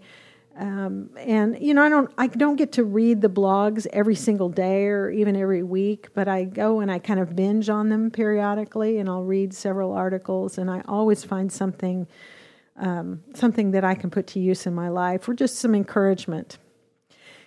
Um, 0.57 1.11
and 1.17 1.61
you 1.61 1.75
know, 1.75 1.83
I 1.83 1.89
don't 1.89 2.11
I 2.17 2.27
don't 2.27 2.55
get 2.55 2.71
to 2.73 2.83
read 2.83 3.21
the 3.21 3.29
blogs 3.29 3.85
every 3.93 4.15
single 4.15 4.49
day 4.49 4.85
or 4.85 5.11
even 5.11 5.35
every 5.35 5.61
week, 5.61 6.09
but 6.15 6.27
I 6.27 6.45
go 6.45 6.79
and 6.79 6.91
I 6.91 6.97
kind 6.97 7.19
of 7.19 7.35
binge 7.35 7.69
on 7.69 7.89
them 7.89 8.09
periodically, 8.09 8.97
and 8.97 9.07
I'll 9.07 9.23
read 9.23 9.53
several 9.53 9.93
articles, 9.93 10.57
and 10.57 10.71
I 10.71 10.81
always 10.87 11.23
find 11.23 11.51
something 11.51 12.07
um, 12.77 13.21
something 13.35 13.71
that 13.71 13.83
I 13.83 13.93
can 13.93 14.09
put 14.09 14.25
to 14.27 14.39
use 14.39 14.65
in 14.65 14.73
my 14.73 14.89
life 14.89 15.29
or 15.29 15.35
just 15.35 15.59
some 15.59 15.75
encouragement. 15.75 16.57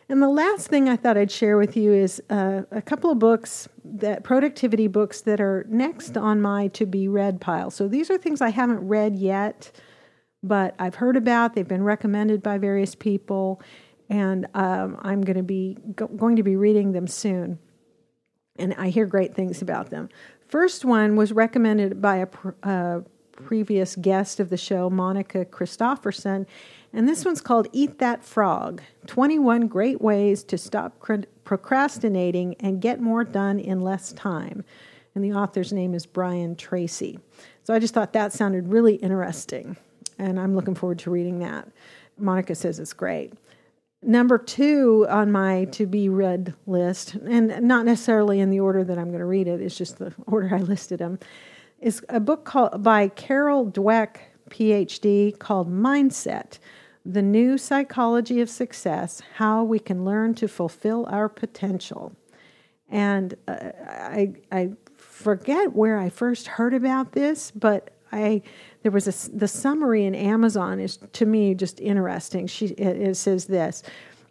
And 0.08 0.20
the 0.20 0.28
last 0.28 0.66
thing 0.66 0.88
I 0.88 0.96
thought 0.96 1.16
I'd 1.16 1.30
share 1.30 1.56
with 1.56 1.76
you 1.76 1.92
is 1.92 2.20
uh, 2.30 2.62
a 2.72 2.82
couple 2.82 3.10
of 3.10 3.20
books 3.20 3.68
that 3.84 4.24
productivity 4.24 4.88
books 4.88 5.20
that 5.20 5.40
are 5.40 5.64
next 5.68 6.16
on 6.16 6.40
my 6.40 6.66
to 6.68 6.84
be 6.84 7.06
read 7.06 7.40
pile. 7.40 7.70
So 7.70 7.86
these 7.86 8.10
are 8.10 8.18
things 8.18 8.40
I 8.40 8.50
haven't 8.50 8.86
read 8.86 9.14
yet 9.16 9.70
but 10.42 10.74
I've 10.78 10.96
heard 10.96 11.16
about. 11.16 11.54
They've 11.54 11.66
been 11.66 11.84
recommended 11.84 12.42
by 12.42 12.58
various 12.58 12.94
people, 12.94 13.60
and 14.08 14.46
um, 14.54 14.98
I'm 15.02 15.22
going 15.22 15.36
to 15.36 15.42
be 15.42 15.76
go- 15.94 16.08
going 16.08 16.36
to 16.36 16.42
be 16.42 16.56
reading 16.56 16.92
them 16.92 17.06
soon. 17.06 17.58
And 18.56 18.74
I 18.74 18.88
hear 18.88 19.06
great 19.06 19.34
things 19.34 19.62
about 19.62 19.90
them. 19.90 20.08
First 20.48 20.84
one 20.84 21.16
was 21.16 21.32
recommended 21.32 22.02
by 22.02 22.16
a 22.16 22.26
pr- 22.26 22.50
uh, 22.62 23.00
previous 23.32 23.96
guest 23.96 24.40
of 24.40 24.50
the 24.50 24.56
show, 24.56 24.90
Monica 24.90 25.44
Christofferson, 25.44 26.46
and 26.92 27.08
this 27.08 27.24
one's 27.24 27.40
called 27.40 27.68
"Eat 27.72 27.98
That 27.98 28.24
Frog: 28.24 28.82
21 29.06 29.68
Great 29.68 30.00
Ways 30.00 30.42
to 30.44 30.58
Stop 30.58 30.98
Cr- 30.98 31.26
Procrastinating 31.44 32.54
and 32.60 32.80
Get 32.80 33.00
More 33.00 33.24
Done 33.24 33.58
in 33.58 33.80
Less 33.82 34.12
Time." 34.12 34.64
And 35.14 35.24
the 35.24 35.32
author's 35.32 35.72
name 35.72 35.92
is 35.92 36.06
Brian 36.06 36.54
Tracy. 36.54 37.18
So 37.64 37.74
I 37.74 37.80
just 37.80 37.94
thought 37.94 38.12
that 38.12 38.32
sounded 38.32 38.68
really 38.68 38.94
interesting 38.94 39.76
and 40.20 40.38
I'm 40.38 40.54
looking 40.54 40.74
forward 40.74 40.98
to 41.00 41.10
reading 41.10 41.38
that. 41.40 41.68
Monica 42.18 42.54
says 42.54 42.78
it's 42.78 42.92
great. 42.92 43.32
Number 44.02 44.38
two 44.38 45.06
on 45.08 45.32
my 45.32 45.64
to 45.72 45.86
be 45.86 46.08
read 46.08 46.54
list, 46.66 47.14
and 47.14 47.62
not 47.62 47.84
necessarily 47.84 48.40
in 48.40 48.50
the 48.50 48.60
order 48.60 48.84
that 48.84 48.98
I'm 48.98 49.08
going 49.08 49.20
to 49.20 49.26
read 49.26 49.48
it, 49.48 49.60
it's 49.60 49.76
just 49.76 49.98
the 49.98 50.14
order 50.26 50.54
I 50.54 50.58
listed 50.58 51.00
them, 51.00 51.18
is 51.80 52.02
a 52.08 52.20
book 52.20 52.44
called 52.44 52.82
by 52.82 53.08
Carol 53.08 53.66
Dweck, 53.66 54.16
PhD, 54.50 55.38
called 55.38 55.70
Mindset 55.70 56.58
The 57.04 57.22
New 57.22 57.56
Psychology 57.56 58.40
of 58.40 58.50
Success 58.50 59.22
How 59.36 59.64
We 59.64 59.78
Can 59.78 60.04
Learn 60.04 60.34
to 60.34 60.48
Fulfill 60.48 61.06
Our 61.10 61.28
Potential. 61.28 62.12
And 62.90 63.34
uh, 63.46 63.70
I, 63.88 64.34
I 64.50 64.70
forget 64.96 65.74
where 65.74 65.98
I 65.98 66.08
first 66.08 66.46
heard 66.46 66.74
about 66.74 67.12
this, 67.12 67.50
but 67.50 67.90
I 68.12 68.42
there 68.82 68.92
was 68.92 69.06
a, 69.06 69.30
the 69.30 69.48
summary 69.48 70.04
in 70.04 70.14
Amazon 70.14 70.80
is 70.80 70.98
to 71.12 71.26
me 71.26 71.54
just 71.54 71.80
interesting. 71.80 72.46
She 72.46 72.66
it, 72.66 72.96
it 72.96 73.16
says 73.16 73.46
this. 73.46 73.82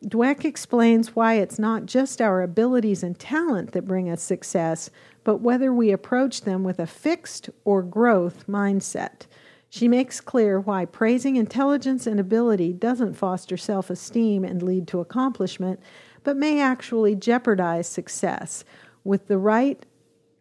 Dweck 0.05 0.45
explains 0.45 1.15
why 1.15 1.35
it's 1.35 1.59
not 1.59 1.85
just 1.85 2.21
our 2.21 2.41
abilities 2.41 3.03
and 3.03 3.19
talent 3.19 3.73
that 3.73 3.85
bring 3.85 4.09
us 4.09 4.21
success, 4.21 4.89
but 5.25 5.41
whether 5.41 5.73
we 5.73 5.91
approach 5.91 6.41
them 6.41 6.63
with 6.63 6.79
a 6.79 6.88
fixed 6.88 7.49
or 7.65 7.83
growth 7.83 8.47
mindset. 8.47 9.27
She 9.69 9.88
makes 9.88 10.21
clear 10.21 10.59
why 10.59 10.85
praising 10.85 11.35
intelligence 11.35 12.07
and 12.07 12.19
ability 12.19 12.73
doesn't 12.73 13.13
foster 13.13 13.57
self 13.57 13.89
esteem 13.89 14.43
and 14.43 14.63
lead 14.63 14.88
to 14.88 14.99
accomplishment, 14.99 15.79
but 16.23 16.38
may 16.38 16.59
actually 16.59 17.15
jeopardize 17.15 17.88
success. 17.88 18.63
With 19.03 19.27
the 19.27 19.38
right 19.38 19.85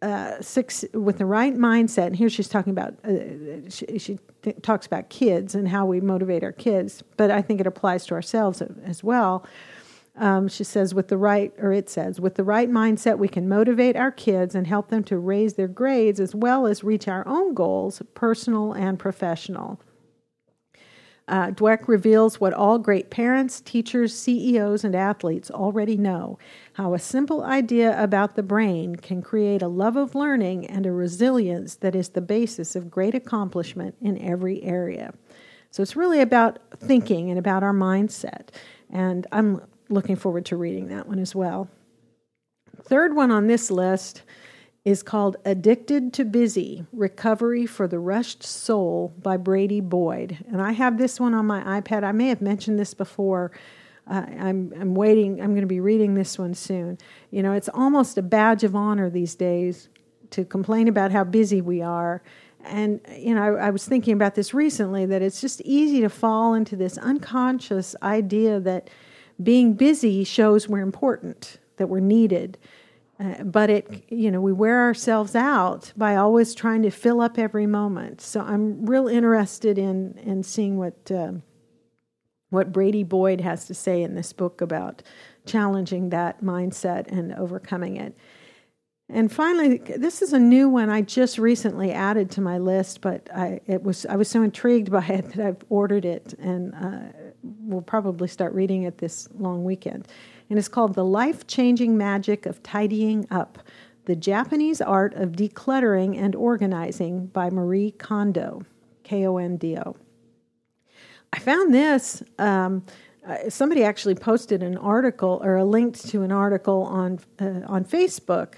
uh, 0.01 0.41
six, 0.41 0.85
with 0.93 1.17
the 1.17 1.25
right 1.25 1.55
mindset, 1.55 2.07
and 2.07 2.15
here 2.15 2.29
she's 2.29 2.47
talking 2.47 2.71
about, 2.71 2.93
uh, 3.03 3.69
she, 3.69 3.99
she 3.99 4.19
th- 4.41 4.55
talks 4.61 4.85
about 4.85 5.09
kids 5.09 5.55
and 5.55 5.67
how 5.67 5.85
we 5.85 5.99
motivate 5.99 6.43
our 6.43 6.51
kids, 6.53 7.03
but 7.17 7.29
I 7.29 7.41
think 7.41 7.59
it 7.59 7.67
applies 7.67 8.05
to 8.07 8.13
ourselves 8.13 8.61
as 8.85 9.03
well. 9.03 9.45
Um, 10.15 10.47
she 10.47 10.63
says, 10.63 10.93
with 10.93 11.07
the 11.07 11.17
right, 11.17 11.53
or 11.59 11.71
it 11.71 11.89
says, 11.89 12.19
with 12.19 12.35
the 12.35 12.43
right 12.43 12.69
mindset, 12.69 13.17
we 13.17 13.29
can 13.29 13.47
motivate 13.47 13.95
our 13.95 14.11
kids 14.11 14.53
and 14.53 14.67
help 14.67 14.89
them 14.89 15.03
to 15.05 15.17
raise 15.17 15.53
their 15.53 15.67
grades 15.67 16.19
as 16.19 16.35
well 16.35 16.67
as 16.67 16.83
reach 16.83 17.07
our 17.07 17.25
own 17.27 17.53
goals, 17.53 18.01
personal 18.15 18.73
and 18.73 18.99
professional. 18.99 19.79
Uh, 21.29 21.51
Dweck 21.51 21.87
reveals 21.87 22.41
what 22.41 22.53
all 22.53 22.79
great 22.79 23.11
parents, 23.11 23.61
teachers, 23.61 24.17
CEOs, 24.17 24.83
and 24.83 24.95
athletes 24.95 25.51
already 25.51 25.95
know 25.95 26.39
how 26.73 26.95
a 26.95 26.99
simple 26.99 27.43
idea 27.43 28.01
about 28.01 28.35
the 28.35 28.41
brain 28.41 28.95
can 28.95 29.21
create 29.21 29.61
a 29.61 29.67
love 29.67 29.95
of 29.95 30.15
learning 30.15 30.65
and 30.65 30.87
a 30.87 30.91
resilience 30.91 31.75
that 31.75 31.95
is 31.95 32.09
the 32.09 32.21
basis 32.21 32.75
of 32.75 32.89
great 32.89 33.13
accomplishment 33.13 33.95
in 34.01 34.17
every 34.17 34.63
area. 34.63 35.13
So 35.69 35.83
it's 35.83 35.95
really 35.95 36.19
about 36.19 36.57
thinking 36.79 37.29
and 37.29 37.37
about 37.37 37.61
our 37.61 37.73
mindset. 37.73 38.49
And 38.89 39.27
I'm 39.31 39.61
looking 39.87 40.15
forward 40.15 40.47
to 40.47 40.57
reading 40.57 40.87
that 40.87 41.07
one 41.07 41.19
as 41.19 41.35
well. 41.35 41.69
Third 42.81 43.15
one 43.15 43.29
on 43.29 43.45
this 43.45 43.69
list 43.69 44.23
is 44.85 45.03
called 45.03 45.37
Addicted 45.45 46.13
to 46.13 46.25
Busy 46.25 46.85
Recovery 46.93 47.65
for 47.65 47.87
the 47.87 47.99
Rushed 47.99 48.43
Soul 48.43 49.13
by 49.21 49.37
Brady 49.37 49.81
Boyd. 49.81 50.37
And 50.47 50.61
I 50.61 50.71
have 50.71 50.97
this 50.97 51.19
one 51.19 51.33
on 51.33 51.45
my 51.45 51.81
iPad. 51.81 52.03
I 52.03 52.11
may 52.11 52.29
have 52.29 52.41
mentioned 52.41 52.79
this 52.79 52.93
before. 52.93 53.51
Uh, 54.09 54.25
I'm, 54.39 54.73
I'm 54.79 54.95
waiting, 54.95 55.41
I'm 55.41 55.51
going 55.51 55.61
to 55.61 55.67
be 55.67 55.81
reading 55.81 56.15
this 56.15 56.39
one 56.39 56.53
soon. 56.53 56.97
You 57.29 57.43
know, 57.43 57.53
it's 57.53 57.69
almost 57.69 58.17
a 58.17 58.21
badge 58.21 58.63
of 58.63 58.75
honor 58.75 59.09
these 59.09 59.35
days 59.35 59.89
to 60.31 60.45
complain 60.45 60.87
about 60.87 61.11
how 61.11 61.23
busy 61.23 61.61
we 61.61 61.81
are. 61.81 62.23
And, 62.63 63.01
you 63.17 63.35
know, 63.35 63.41
I, 63.41 63.67
I 63.67 63.69
was 63.69 63.85
thinking 63.85 64.13
about 64.13 64.35
this 64.35 64.53
recently 64.53 65.05
that 65.05 65.21
it's 65.21 65.41
just 65.41 65.61
easy 65.61 66.01
to 66.01 66.09
fall 66.09 66.53
into 66.53 66.75
this 66.75 66.97
unconscious 66.97 67.95
idea 68.01 68.59
that 68.61 68.89
being 69.41 69.73
busy 69.73 70.23
shows 70.23 70.67
we're 70.67 70.81
important, 70.81 71.57
that 71.77 71.87
we're 71.87 71.99
needed. 71.99 72.57
Uh, 73.19 73.43
but 73.43 73.69
it, 73.69 74.05
you 74.09 74.31
know, 74.31 74.39
we 74.39 74.53
wear 74.53 74.81
ourselves 74.83 75.35
out 75.35 75.91
by 75.97 76.15
always 76.15 76.55
trying 76.55 76.81
to 76.83 76.89
fill 76.89 77.19
up 77.19 77.37
every 77.37 77.67
moment. 77.67 78.21
So 78.21 78.39
I'm 78.41 78.85
real 78.85 79.07
interested 79.07 79.77
in 79.77 80.17
in 80.23 80.43
seeing 80.43 80.77
what 80.77 81.11
uh, 81.11 81.33
what 82.49 82.71
Brady 82.71 83.03
Boyd 83.03 83.41
has 83.41 83.65
to 83.65 83.73
say 83.73 84.01
in 84.01 84.15
this 84.15 84.31
book 84.31 84.61
about 84.61 85.03
challenging 85.45 86.09
that 86.09 86.41
mindset 86.41 87.07
and 87.07 87.33
overcoming 87.33 87.97
it. 87.97 88.15
And 89.11 89.31
finally, 89.31 89.79
this 89.79 90.21
is 90.21 90.33
a 90.33 90.39
new 90.39 90.69
one 90.69 90.89
I 90.89 91.01
just 91.01 91.39
recently 91.39 91.91
added 91.91 92.29
to 92.31 92.41
my 92.41 92.57
list, 92.57 93.01
but 93.01 93.27
I 93.35 93.59
it 93.67 93.83
was 93.83 94.05
I 94.05 94.15
was 94.15 94.29
so 94.29 94.43
intrigued 94.43 94.91
by 94.91 95.05
it 95.05 95.29
that 95.33 95.45
I've 95.45 95.63
ordered 95.67 96.05
it 96.05 96.35
and 96.39 96.73
uh, 96.73 97.31
will 97.43 97.81
probably 97.81 98.29
start 98.29 98.53
reading 98.53 98.83
it 98.83 98.99
this 98.99 99.27
long 99.37 99.65
weekend 99.65 100.07
and 100.49 100.57
it's 100.57 100.67
called 100.67 100.95
The 100.95 101.05
Life 101.05 101.45
Changing 101.47 101.97
Magic 101.97 102.45
of 102.45 102.63
Tidying 102.63 103.27
Up 103.29 103.59
The 104.05 104.15
Japanese 104.15 104.81
Art 104.81 105.13
of 105.13 105.33
Decluttering 105.33 106.17
and 106.17 106.35
Organizing 106.35 107.27
by 107.27 107.49
Marie 107.49 107.91
Kondo, 107.91 108.63
K 109.03 109.27
O 109.27 109.37
N 109.37 109.57
D 109.57 109.77
O. 109.77 109.95
I 111.31 111.39
found 111.39 111.73
this. 111.73 112.23
Um, 112.39 112.83
uh, 113.27 113.49
somebody 113.49 113.83
actually 113.83 114.15
posted 114.15 114.63
an 114.63 114.77
article 114.77 115.39
or 115.43 115.57
a 115.57 115.65
link 115.65 115.99
to 115.99 116.23
an 116.23 116.31
article 116.31 116.83
on 116.83 117.19
uh, 117.39 117.61
on 117.67 117.85
Facebook, 117.85 118.55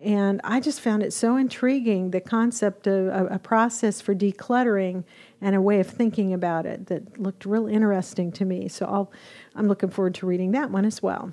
and 0.00 0.40
I 0.44 0.60
just 0.60 0.80
found 0.80 1.02
it 1.02 1.12
so 1.12 1.36
intriguing 1.36 2.10
the 2.10 2.20
concept 2.20 2.86
of 2.86 3.06
a, 3.06 3.26
a, 3.32 3.38
process 3.38 4.02
for 4.02 4.14
decluttering 4.14 5.04
and 5.40 5.56
a 5.56 5.60
way 5.60 5.80
of 5.80 5.86
thinking 5.86 6.34
about 6.34 6.66
it 6.66 6.86
that 6.86 7.18
looked 7.18 7.46
real 7.46 7.66
interesting 7.66 8.30
to 8.32 8.44
me. 8.44 8.68
So 8.68 8.84
I'll 8.84 9.10
I'm 9.54 9.68
looking 9.68 9.90
forward 9.90 10.14
to 10.16 10.26
reading 10.26 10.52
that 10.52 10.70
one 10.70 10.84
as 10.84 11.02
well. 11.02 11.32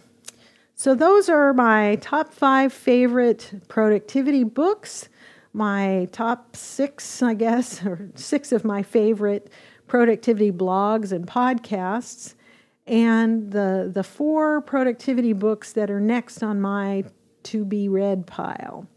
So, 0.76 0.96
those 0.96 1.30
are 1.30 1.54
my 1.54 1.98
top 2.02 2.34
five 2.34 2.74
favorite 2.74 3.52
productivity 3.68 4.44
books, 4.44 5.10
my 5.54 6.08
top 6.12 6.56
six, 6.56 7.22
I 7.22 7.34
guess, 7.36 7.86
or 7.86 8.10
six 8.16 8.52
of 8.52 8.66
my 8.66 8.82
favorite 8.82 9.52
productivity 9.88 10.52
blogs 10.52 11.12
and 11.12 11.28
podcasts, 11.28 12.36
and 12.88 13.52
the, 13.52 13.92
the 13.94 14.04
four 14.04 14.62
productivity 14.62 15.34
books 15.34 15.74
that 15.74 15.92
are 15.92 16.00
next 16.00 16.42
on 16.42 16.62
my 16.62 17.04
to 17.44 17.66
be 17.66 17.90
read 17.90 18.26
pile. 18.26 18.88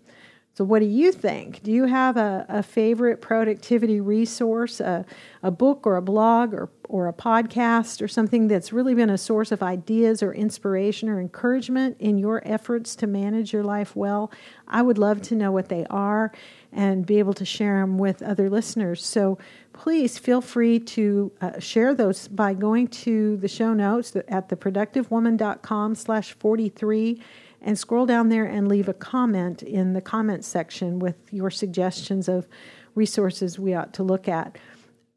So, 0.57 0.65
what 0.65 0.79
do 0.79 0.87
you 0.87 1.11
think? 1.11 1.65
Do 1.65 1.73
you 1.73 1.87
have 1.87 2.17
a, 2.17 2.47
a 2.49 2.63
favorite 2.63 3.21
productivity 3.21 4.01
resource, 4.01 4.79
a, 4.79 5.05
a 5.43 5.51
book 5.51 5.85
or 5.85 5.97
a 5.97 6.03
blog 6.03 6.55
or, 6.55 6.71
or 6.89 7.09
a 7.09 7.13
podcast 7.13 8.01
or 8.01 8.07
something 8.07 8.47
that's 8.47 8.73
really 8.73 8.95
been 8.95 9.11
a 9.11 9.19
source 9.19 9.51
of 9.51 9.65
ideas 9.65 10.23
or 10.23 10.33
inspiration 10.33 11.09
or 11.09 11.21
encouragement 11.21 11.97
in 11.99 12.19
your 12.19 12.41
efforts 12.45 12.95
to 12.97 13.09
manage 13.09 13.53
your 13.53 13.65
life 13.65 13.97
well? 13.97 14.31
I 14.69 14.83
would 14.83 14.97
love 14.97 15.23
to 15.23 15.35
know 15.35 15.51
what 15.51 15.71
they 15.71 15.87
are 15.91 16.31
and 16.73 17.05
be 17.05 17.19
able 17.19 17.35
to 17.35 17.45
share 17.45 17.81
them 17.81 17.99
with 17.99 18.23
other 18.23 18.49
listeners. 18.49 19.05
So, 19.05 19.39
please 19.73 20.19
feel 20.19 20.41
free 20.41 20.79
to 20.79 21.33
uh, 21.41 21.59
share 21.59 21.95
those 21.95 22.29
by 22.29 22.55
going 22.55 22.87
to 22.87 23.39
the 23.39 23.49
show 23.49 23.75
notes 23.75 24.15
at 24.15 24.49
theproductivewoman.com 24.49 25.97
slash 25.97 26.33
43 26.35 27.21
and 27.65 27.79
scroll 27.79 28.07
down 28.07 28.29
there 28.29 28.45
and 28.45 28.69
leave 28.69 28.89
a 28.89 28.95
comment 28.95 29.63
in 29.63 29.95
the 29.95 30.01
comment 30.01 30.45
section 30.45 30.99
with 31.01 31.17
your 31.33 31.51
suggestions 31.51 32.29
of 32.29 32.47
resources 32.95 33.59
we 33.59 33.75
ought 33.75 33.93
to 33.95 34.05
look 34.05 34.29
at. 34.29 34.57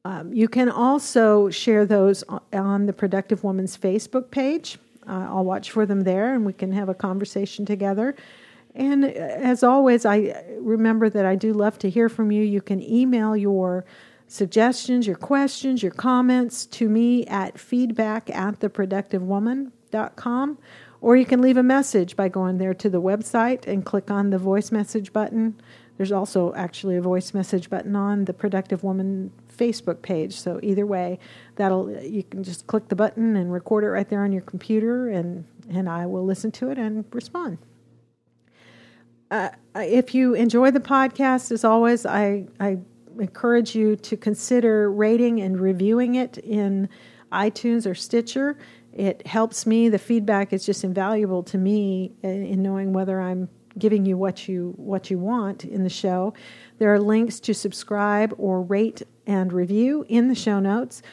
Um, 0.05 0.33
you 0.33 0.47
can 0.47 0.69
also 0.69 1.49
share 1.49 1.85
those 1.85 2.23
on 2.53 2.85
the 2.85 2.93
Productive 2.93 3.43
Woman's 3.43 3.77
Facebook 3.77 4.31
page. 4.31 4.79
Uh, 5.05 5.27
I'll 5.29 5.43
watch 5.43 5.69
for 5.71 5.85
them 5.85 6.01
there 6.01 6.33
and 6.33 6.45
we 6.45 6.53
can 6.53 6.71
have 6.71 6.87
a 6.87 6.93
conversation 6.93 7.65
together. 7.65 8.15
And 8.73 9.03
as 9.03 9.63
always, 9.63 10.05
I 10.05 10.43
remember 10.59 11.09
that 11.09 11.25
I 11.25 11.35
do 11.35 11.51
love 11.51 11.77
to 11.79 11.89
hear 11.89 12.07
from 12.07 12.31
you. 12.31 12.43
You 12.43 12.61
can 12.61 12.81
email 12.81 13.35
your 13.35 13.83
suggestions, 14.27 15.05
your 15.07 15.17
questions, 15.17 15.83
your 15.83 15.91
comments 15.91 16.65
to 16.67 16.87
me 16.87 17.25
at 17.25 17.59
feedback 17.59 18.29
at 18.29 18.59
theproductivewoman.com 18.59 20.57
or 21.01 21.15
you 21.15 21.25
can 21.25 21.41
leave 21.41 21.57
a 21.57 21.63
message 21.63 22.15
by 22.15 22.27
going 22.27 22.57
there 22.57 22.73
to 22.73 22.89
the 22.89 23.01
website 23.01 23.67
and 23.67 23.85
click 23.85 24.09
on 24.09 24.29
the 24.29 24.37
voice 24.37 24.71
message 24.71 25.13
button. 25.13 25.59
There's 25.97 26.11
also 26.11 26.53
actually 26.53 26.95
a 26.95 27.01
voice 27.01 27.33
message 27.33 27.69
button 27.69 27.95
on 27.95 28.25
the 28.25 28.33
Productive 28.33 28.83
Woman 28.83 29.31
Facebook 29.55 30.01
page. 30.01 30.39
So 30.39 30.59
either 30.61 30.85
way, 30.85 31.19
that'll 31.55 31.91
you 32.01 32.23
can 32.23 32.43
just 32.43 32.67
click 32.67 32.87
the 32.89 32.95
button 32.95 33.35
and 33.35 33.51
record 33.51 33.83
it 33.83 33.89
right 33.89 34.07
there 34.07 34.23
on 34.23 34.31
your 34.31 34.43
computer, 34.43 35.09
and 35.09 35.45
and 35.69 35.89
I 35.89 36.05
will 36.05 36.23
listen 36.23 36.51
to 36.53 36.69
it 36.69 36.77
and 36.77 37.03
respond. 37.11 37.57
Uh, 39.29 39.49
if 39.75 40.15
you 40.15 40.35
enjoy 40.35 40.71
the 40.71 40.79
podcast, 40.79 41.51
as 41.51 41.63
always, 41.63 42.05
I 42.05 42.45
I 42.59 42.77
encourage 43.19 43.75
you 43.75 43.95
to 43.95 44.15
consider 44.15 44.91
rating 44.91 45.41
and 45.41 45.59
reviewing 45.59 46.15
it 46.15 46.37
in 46.37 46.89
iTunes 47.31 47.89
or 47.89 47.95
Stitcher. 47.95 48.57
It 48.97 49.27
helps 49.27 49.67
me. 49.67 49.89
The 49.89 49.99
feedback 49.99 50.51
is 50.51 50.65
just 50.65 50.83
invaluable 50.83 51.43
to 51.43 51.57
me 51.59 52.13
in 52.23 52.63
knowing 52.63 52.93
whether 52.93 53.21
I'm 53.21 53.47
giving 53.77 54.07
you 54.07 54.17
what 54.17 54.47
you 54.47 54.73
what 54.75 55.11
you 55.11 55.19
want 55.19 55.63
in 55.63 55.83
the 55.83 55.89
show. 55.89 56.33
There 56.79 56.91
are 56.91 56.99
links 56.99 57.39
to 57.41 57.53
subscribe 57.53 58.33
or 58.39 58.63
rate 58.63 59.03
and 59.27 59.53
review 59.53 60.03
in 60.09 60.29
the 60.29 60.35
show 60.35 60.59
notes. 60.59 61.03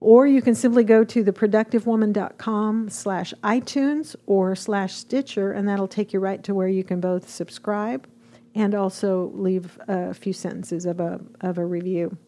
Or 0.00 0.26
you 0.26 0.42
can 0.42 0.56
simply 0.56 0.82
go 0.82 1.04
to 1.04 1.24
theproductivewoman.com 1.24 2.90
slash 2.90 3.32
iTunes 3.44 4.16
or 4.26 4.56
slash 4.56 4.92
Stitcher, 4.92 5.52
and 5.52 5.68
that'll 5.68 5.88
take 5.88 6.12
you 6.12 6.18
right 6.18 6.42
to 6.42 6.52
where 6.52 6.68
you 6.68 6.82
can 6.82 7.00
both 7.00 7.30
subscribe 7.30 8.06
and 8.56 8.74
also 8.74 9.30
leave 9.34 9.78
a 9.86 10.12
few 10.12 10.32
sentences 10.32 10.84
of 10.84 11.00
a, 11.00 11.20
of 11.40 11.58
a 11.58 11.64
review. 11.64 12.18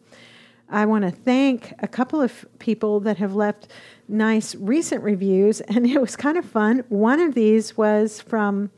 I 0.69 0.85
want 0.85 1.05
to 1.05 1.11
thank 1.11 1.73
a 1.79 1.87
couple 1.87 2.19
of 2.21 2.45
people 2.59 2.99
that 3.01 3.17
have 3.17 3.35
left 3.35 3.69
nice 4.07 4.53
recent 4.55 5.03
reviews, 5.03 5.61
and 5.61 5.85
it 5.85 5.99
was 5.99 6.15
kind 6.15 6.37
of 6.37 6.45
fun. 6.45 6.83
One 6.89 7.21
of 7.21 7.35
these 7.35 7.77
was 7.77 8.21
from, 8.21 8.69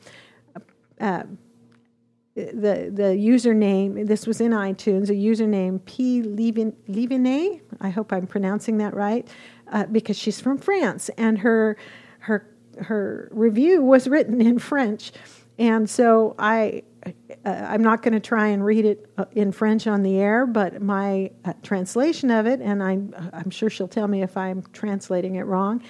uh, 0.99 1.23
the 2.35 2.89
the 2.93 3.15
username. 3.17 4.07
This 4.07 4.25
was 4.25 4.39
in 4.39 4.51
iTunes. 4.51 5.09
A 5.09 5.13
username 5.13 5.83
P 5.85 6.21
Livine. 6.21 7.61
I 7.81 7.89
hope 7.89 8.13
I'm 8.13 8.27
pronouncing 8.27 8.77
that 8.77 8.93
right, 8.93 9.27
uh, 9.71 9.85
because 9.87 10.17
she's 10.17 10.39
from 10.39 10.57
France, 10.57 11.09
and 11.17 11.39
her 11.39 11.75
her 12.19 12.47
her 12.77 13.29
review 13.31 13.81
was 13.81 14.07
written 14.07 14.41
in 14.41 14.59
French, 14.59 15.11
and 15.57 15.89
so 15.89 16.35
I. 16.37 16.83
Uh, 17.05 17.11
I'm 17.45 17.81
not 17.81 18.01
going 18.01 18.13
to 18.13 18.19
try 18.19 18.47
and 18.47 18.63
read 18.63 18.85
it 18.85 19.09
uh, 19.17 19.25
in 19.31 19.51
French 19.51 19.87
on 19.87 20.03
the 20.03 20.17
air, 20.17 20.45
but 20.45 20.81
my 20.81 21.31
uh, 21.45 21.53
translation 21.63 22.31
of 22.31 22.45
it, 22.45 22.59
and 22.61 22.83
I, 22.83 22.99
I'm 23.33 23.49
sure 23.49 23.69
she'll 23.69 23.87
tell 23.87 24.07
me 24.07 24.21
if 24.23 24.35
I'm 24.35 24.63
translating 24.73 25.35
it 25.35 25.43
wrong. 25.43 25.81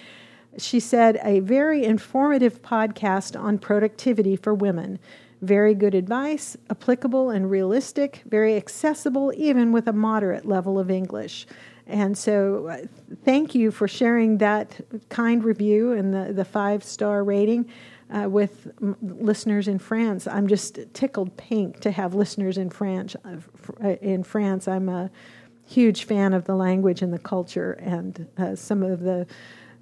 She 0.57 0.79
said, 0.79 1.19
a 1.23 1.39
very 1.39 1.85
informative 1.85 2.61
podcast 2.61 3.39
on 3.39 3.57
productivity 3.59 4.35
for 4.35 4.53
women. 4.53 4.99
Very 5.41 5.73
good 5.73 5.95
advice, 5.95 6.57
applicable 6.69 7.29
and 7.29 7.49
realistic, 7.49 8.23
very 8.25 8.55
accessible, 8.57 9.31
even 9.37 9.71
with 9.71 9.87
a 9.87 9.93
moderate 9.93 10.45
level 10.45 10.77
of 10.77 10.91
English. 10.91 11.47
And 11.87 12.17
so, 12.17 12.67
uh, 12.67 12.77
thank 13.23 13.55
you 13.55 13.71
for 13.71 13.87
sharing 13.87 14.37
that 14.39 14.79
kind 15.09 15.43
review 15.43 15.93
and 15.93 16.13
the, 16.13 16.33
the 16.33 16.45
five 16.45 16.83
star 16.83 17.23
rating 17.23 17.71
uh, 18.13 18.29
with 18.29 18.71
m- 18.81 18.95
listeners 19.01 19.67
in 19.67 19.79
France. 19.79 20.27
I'm 20.27 20.47
just 20.47 20.79
tickled 20.93 21.35
pink 21.37 21.79
to 21.81 21.91
have 21.91 22.15
listeners 22.15 22.57
in 22.57 22.69
France. 22.69 23.15
Uh, 23.23 23.87
in 24.01 24.23
France, 24.23 24.67
I'm 24.67 24.89
a 24.89 25.11
huge 25.65 26.05
fan 26.05 26.33
of 26.33 26.45
the 26.45 26.55
language 26.55 27.01
and 27.01 27.13
the 27.13 27.19
culture, 27.19 27.73
and 27.73 28.27
uh, 28.37 28.55
some 28.55 28.83
of 28.83 29.01
the 29.01 29.27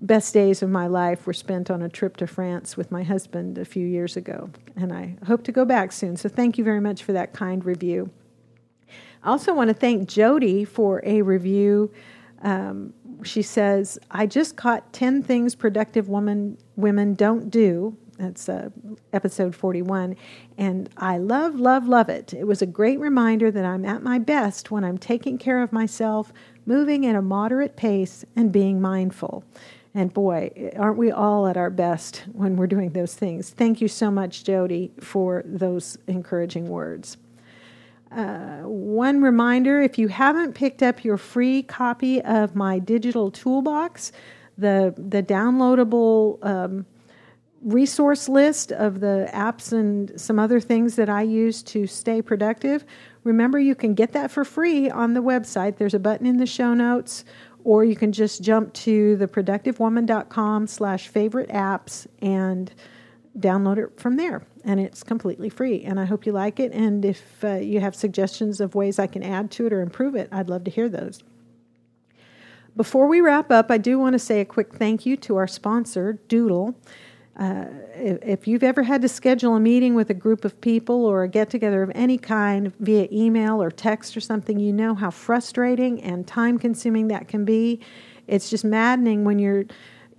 best 0.01 0.33
days 0.33 0.61
of 0.61 0.69
my 0.69 0.85
life 0.85 1.25
were 1.25 1.33
spent 1.33 1.71
on 1.71 1.81
a 1.81 1.89
trip 1.89 2.17
to 2.17 2.27
France 2.27 2.77
with 2.77 2.91
my 2.91 3.03
husband 3.03 3.57
a 3.57 3.65
few 3.65 3.87
years 3.87 4.17
ago, 4.17 4.49
and 4.75 4.93
I 4.93 5.15
hope 5.25 5.43
to 5.45 5.51
go 5.51 5.65
back 5.65 5.91
soon. 5.91 6.17
So 6.17 6.29
thank 6.29 6.57
you 6.57 6.63
very 6.63 6.81
much 6.81 7.03
for 7.03 7.13
that 7.13 7.33
kind 7.33 7.63
review. 7.65 8.11
I 9.23 9.29
also 9.29 9.53
want 9.53 9.69
to 9.69 9.73
thank 9.73 10.07
Jody 10.07 10.65
for 10.65 11.01
a 11.03 11.21
review. 11.21 11.91
Um, 12.43 12.93
she 13.23 13.41
says, 13.41 13.97
"I 14.11 14.27
just 14.27 14.55
caught 14.55 14.93
ten 14.93 15.23
things 15.23 15.55
productive 15.55 16.07
woman 16.09 16.57
women 16.75 17.13
don't 17.15 17.49
do." 17.49 17.97
That's 18.17 18.49
uh, 18.49 18.69
episode 19.13 19.55
41. 19.55 20.15
And 20.57 20.89
I 20.97 21.17
love, 21.17 21.59
love, 21.59 21.87
love 21.87 22.09
it. 22.09 22.33
It 22.33 22.45
was 22.45 22.61
a 22.61 22.65
great 22.65 22.99
reminder 22.99 23.51
that 23.51 23.65
I'm 23.65 23.85
at 23.85 24.01
my 24.01 24.17
best 24.17 24.71
when 24.71 24.83
I'm 24.83 24.97
taking 24.97 25.37
care 25.37 25.61
of 25.61 25.71
myself, 25.71 26.33
moving 26.65 27.05
at 27.05 27.15
a 27.15 27.21
moderate 27.21 27.75
pace, 27.75 28.25
and 28.35 28.51
being 28.51 28.81
mindful. 28.81 29.43
And 29.93 30.13
boy, 30.13 30.71
aren't 30.77 30.97
we 30.97 31.11
all 31.11 31.47
at 31.47 31.57
our 31.57 31.69
best 31.69 32.25
when 32.33 32.55
we're 32.55 32.67
doing 32.67 32.91
those 32.91 33.15
things? 33.15 33.49
Thank 33.51 33.81
you 33.81 33.87
so 33.87 34.11
much, 34.11 34.43
Jody, 34.43 34.91
for 34.99 35.43
those 35.45 35.97
encouraging 36.07 36.67
words. 36.69 37.17
Uh, 38.11 38.59
one 38.61 39.21
reminder 39.21 39.81
if 39.81 39.97
you 39.97 40.07
haven't 40.07 40.53
picked 40.53 40.81
up 40.81 41.03
your 41.03 41.17
free 41.17 41.61
copy 41.61 42.21
of 42.21 42.55
my 42.55 42.79
digital 42.79 43.29
toolbox, 43.31 44.11
the, 44.57 44.93
the 44.97 45.21
downloadable 45.21 46.43
um, 46.45 46.85
resource 47.61 48.29
list 48.29 48.71
of 48.71 48.99
the 48.99 49.29
apps 49.33 49.71
and 49.71 50.19
some 50.19 50.39
other 50.39 50.59
things 50.59 50.95
that 50.95 51.09
I 51.09 51.23
use 51.23 51.63
to 51.63 51.87
stay 51.87 52.21
productive, 52.21 52.85
remember 53.23 53.59
you 53.59 53.75
can 53.75 53.93
get 53.93 54.13
that 54.13 54.31
for 54.31 54.45
free 54.45 54.89
on 54.89 55.13
the 55.13 55.21
website. 55.21 55.77
There's 55.77 55.93
a 55.93 55.99
button 55.99 56.25
in 56.25 56.37
the 56.37 56.45
show 56.45 56.73
notes 56.73 57.25
or 57.67 57.83
you 57.83 57.97
can 57.97 58.13
just 58.13 58.41
jump 58.41 58.73
to 58.73 59.17
theproductivewoman.com 59.17 60.67
slash 60.67 61.09
favorite 61.09 61.49
apps 61.49 62.07
and 62.21 62.73
download 63.37 63.77
it 63.77 63.99
from 63.99 64.15
there. 64.15 64.41
And 64.63 64.79
it's 64.79 65.03
completely 65.03 65.49
free. 65.49 65.83
And 65.83 65.99
i 65.99 66.05
hope 66.05 66.25
you 66.25 66.31
like 66.31 66.61
it. 66.61 66.71
And 66.71 67.03
if 67.03 67.43
uh, 67.43 67.55
you 67.55 67.81
have 67.81 67.93
suggestions 67.93 68.61
of 68.61 68.73
ways 68.73 68.99
i 68.99 69.07
can 69.07 69.21
add 69.21 69.51
to 69.51 69.67
it 69.67 69.73
or 69.73 69.81
improve 69.81 70.15
it 70.15 70.29
i'd 70.31 70.49
love 70.49 70.63
to 70.63 70.71
hear 70.71 70.87
those. 70.87 71.23
Before 72.75 73.07
we 73.07 73.19
wrap 73.19 73.51
up 73.51 73.69
i 73.69 73.77
do 73.77 73.99
want 73.99 74.13
to 74.13 74.19
say 74.19 74.39
a 74.39 74.45
quick 74.45 74.73
thank 74.75 75.05
you 75.05 75.17
to 75.17 75.35
our 75.35 75.47
sponsor 75.47 76.19
doodle 76.29 76.73
uh, 77.37 77.65
if 77.95 78.47
you've 78.47 78.63
ever 78.63 78.81
had 78.81 79.01
to 79.03 79.07
schedule 79.07 79.55
a 79.55 79.59
meeting 79.59 79.93
with 79.93 80.09
a 80.09 80.13
group 80.15 80.43
of 80.43 80.59
people 80.59 81.05
or 81.05 81.23
a 81.23 81.27
get 81.27 81.49
together 81.51 81.83
of 81.83 81.91
any 81.93 82.17
kind 82.17 82.73
via 82.79 83.07
email 83.11 83.61
or 83.61 83.69
text 83.69 84.17
or 84.17 84.21
something, 84.21 84.59
you 84.59 84.73
know 84.73 84.95
how 84.95 85.11
frustrating 85.11 86.01
and 86.01 86.27
time 86.27 86.57
consuming 86.57 87.09
that 87.09 87.27
can 87.27 87.45
be. 87.45 87.79
It's 88.25 88.49
just 88.49 88.65
maddening 88.65 89.23
when 89.23 89.37
you're 89.37 89.65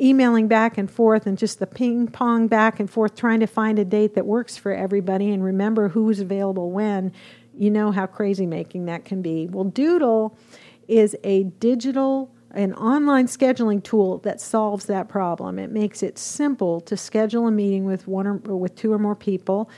emailing 0.00 0.46
back 0.46 0.78
and 0.78 0.88
forth 0.88 1.26
and 1.26 1.36
just 1.36 1.58
the 1.58 1.66
ping 1.66 2.06
pong 2.06 2.46
back 2.46 2.78
and 2.78 2.88
forth 2.88 3.16
trying 3.16 3.40
to 3.40 3.46
find 3.48 3.80
a 3.80 3.84
date 3.84 4.14
that 4.14 4.24
works 4.24 4.56
for 4.56 4.72
everybody 4.72 5.30
and 5.30 5.42
remember 5.42 5.88
who's 5.88 6.20
available 6.20 6.70
when. 6.70 7.12
You 7.52 7.72
know 7.72 7.90
how 7.90 8.06
crazy 8.06 8.46
making 8.46 8.84
that 8.84 9.04
can 9.04 9.22
be. 9.22 9.48
Well, 9.48 9.64
Doodle 9.64 10.38
is 10.86 11.16
a 11.24 11.42
digital 11.42 12.32
an 12.58 12.74
online 12.74 13.28
scheduling 13.28 13.80
tool 13.80 14.18
that 14.18 14.40
solves 14.40 14.86
that 14.86 15.08
problem. 15.08 15.60
It 15.60 15.70
makes 15.70 16.02
it 16.02 16.18
simple 16.18 16.80
to 16.82 16.96
schedule 16.96 17.46
a 17.46 17.52
meeting 17.52 17.84
with 17.84 18.08
one 18.08 18.26
or, 18.26 18.34
with 18.34 18.74
two 18.74 18.92
or 18.92 18.98
more 18.98 19.14
people. 19.14 19.70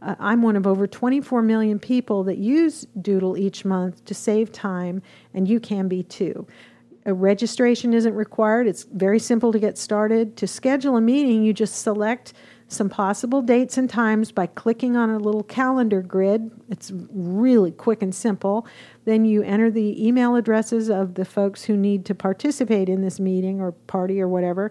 Uh, 0.00 0.14
I'm 0.20 0.40
one 0.40 0.54
of 0.54 0.64
over 0.64 0.86
24 0.86 1.42
million 1.42 1.80
people 1.80 2.22
that 2.24 2.38
use 2.38 2.86
Doodle 3.02 3.36
each 3.36 3.64
month 3.64 4.04
to 4.04 4.14
save 4.14 4.52
time, 4.52 5.02
and 5.34 5.48
you 5.48 5.58
can 5.58 5.88
be 5.88 6.04
too. 6.04 6.46
A 7.06 7.12
registration 7.12 7.92
isn't 7.92 8.14
required. 8.14 8.68
It's 8.68 8.84
very 8.84 9.18
simple 9.18 9.50
to 9.50 9.58
get 9.58 9.76
started. 9.76 10.36
To 10.36 10.46
schedule 10.46 10.96
a 10.96 11.00
meeting, 11.00 11.42
you 11.42 11.52
just 11.52 11.82
select 11.82 12.34
some 12.68 12.90
possible 12.90 13.40
dates 13.40 13.78
and 13.78 13.88
times 13.88 14.30
by 14.30 14.46
clicking 14.46 14.94
on 14.94 15.08
a 15.10 15.18
little 15.18 15.42
calendar 15.42 16.02
grid. 16.02 16.50
It's 16.68 16.92
really 17.10 17.72
quick 17.72 18.02
and 18.02 18.14
simple. 18.14 18.66
Then 19.06 19.24
you 19.24 19.42
enter 19.42 19.70
the 19.70 20.06
email 20.06 20.36
addresses 20.36 20.90
of 20.90 21.14
the 21.14 21.24
folks 21.24 21.64
who 21.64 21.76
need 21.76 22.04
to 22.04 22.14
participate 22.14 22.90
in 22.90 23.02
this 23.02 23.18
meeting 23.18 23.60
or 23.60 23.72
party 23.72 24.20
or 24.20 24.28
whatever, 24.28 24.70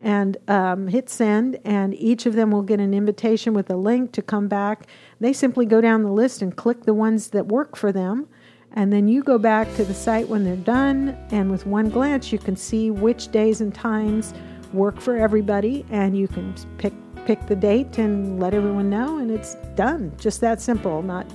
and 0.00 0.36
um, 0.48 0.86
hit 0.86 1.10
send. 1.10 1.58
And 1.64 1.94
each 1.94 2.24
of 2.24 2.34
them 2.34 2.52
will 2.52 2.62
get 2.62 2.78
an 2.78 2.94
invitation 2.94 3.52
with 3.52 3.68
a 3.68 3.76
link 3.76 4.12
to 4.12 4.22
come 4.22 4.46
back. 4.46 4.86
They 5.18 5.32
simply 5.32 5.66
go 5.66 5.80
down 5.80 6.04
the 6.04 6.12
list 6.12 6.40
and 6.40 6.54
click 6.54 6.84
the 6.84 6.94
ones 6.94 7.30
that 7.30 7.46
work 7.48 7.76
for 7.76 7.90
them. 7.90 8.28
And 8.76 8.92
then 8.92 9.08
you 9.08 9.22
go 9.22 9.38
back 9.38 9.72
to 9.76 9.84
the 9.84 9.94
site 9.94 10.28
when 10.28 10.44
they're 10.44 10.56
done, 10.56 11.16
and 11.30 11.50
with 11.50 11.64
one 11.64 11.90
glance, 11.90 12.32
you 12.32 12.38
can 12.38 12.56
see 12.56 12.90
which 12.90 13.30
days 13.30 13.60
and 13.60 13.72
times 13.72 14.34
work 14.72 15.00
for 15.00 15.16
everybody, 15.16 15.86
and 15.90 16.18
you 16.18 16.26
can 16.26 16.52
pick 16.78 16.92
pick 17.26 17.46
the 17.46 17.56
date 17.56 17.98
and 17.98 18.40
let 18.40 18.54
everyone 18.54 18.90
know, 18.90 19.18
and 19.18 19.30
it's 19.30 19.54
done. 19.74 20.12
Just 20.18 20.40
that 20.40 20.60
simple, 20.60 21.02
not, 21.02 21.26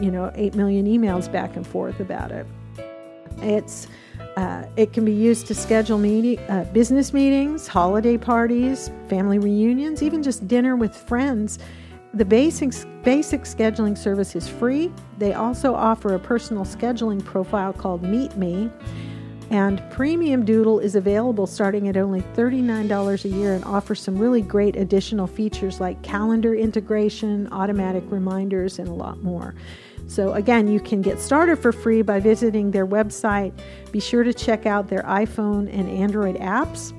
you 0.00 0.10
know, 0.10 0.30
8 0.34 0.54
million 0.54 0.86
emails 0.86 1.30
back 1.30 1.56
and 1.56 1.66
forth 1.66 2.00
about 2.00 2.32
it. 2.32 2.46
It's 3.38 3.88
uh, 4.36 4.66
it 4.76 4.92
can 4.92 5.04
be 5.04 5.12
used 5.12 5.46
to 5.46 5.54
schedule 5.54 5.98
meeting, 5.98 6.38
uh, 6.50 6.64
business 6.72 7.14
meetings, 7.14 7.66
holiday 7.66 8.18
parties, 8.18 8.90
family 9.08 9.38
reunions, 9.38 10.02
even 10.02 10.22
just 10.22 10.46
dinner 10.46 10.76
with 10.76 10.94
friends. 10.94 11.58
The 12.12 12.24
basic, 12.24 12.72
basic 13.02 13.42
scheduling 13.42 13.96
service 13.96 14.36
is 14.36 14.46
free. 14.48 14.92
They 15.18 15.34
also 15.34 15.74
offer 15.74 16.14
a 16.14 16.18
personal 16.18 16.64
scheduling 16.64 17.24
profile 17.24 17.72
called 17.72 18.02
Meet 18.02 18.36
Me. 18.36 18.70
And 19.50 19.80
Premium 19.90 20.44
Doodle 20.44 20.80
is 20.80 20.96
available 20.96 21.46
starting 21.46 21.88
at 21.88 21.96
only 21.96 22.20
$39 22.34 23.24
a 23.24 23.28
year 23.28 23.54
and 23.54 23.64
offers 23.64 24.00
some 24.00 24.18
really 24.18 24.42
great 24.42 24.74
additional 24.74 25.28
features 25.28 25.80
like 25.80 26.02
calendar 26.02 26.54
integration, 26.54 27.48
automatic 27.52 28.02
reminders, 28.08 28.80
and 28.80 28.88
a 28.88 28.92
lot 28.92 29.22
more. 29.22 29.54
So, 30.08 30.32
again, 30.34 30.68
you 30.68 30.80
can 30.80 31.00
get 31.00 31.20
started 31.20 31.58
for 31.58 31.72
free 31.72 32.02
by 32.02 32.20
visiting 32.20 32.70
their 32.70 32.86
website. 32.86 33.52
Be 33.92 34.00
sure 34.00 34.24
to 34.24 34.34
check 34.34 34.66
out 34.66 34.88
their 34.88 35.02
iPhone 35.02 35.72
and 35.72 35.88
Android 35.88 36.36
apps, 36.36 36.92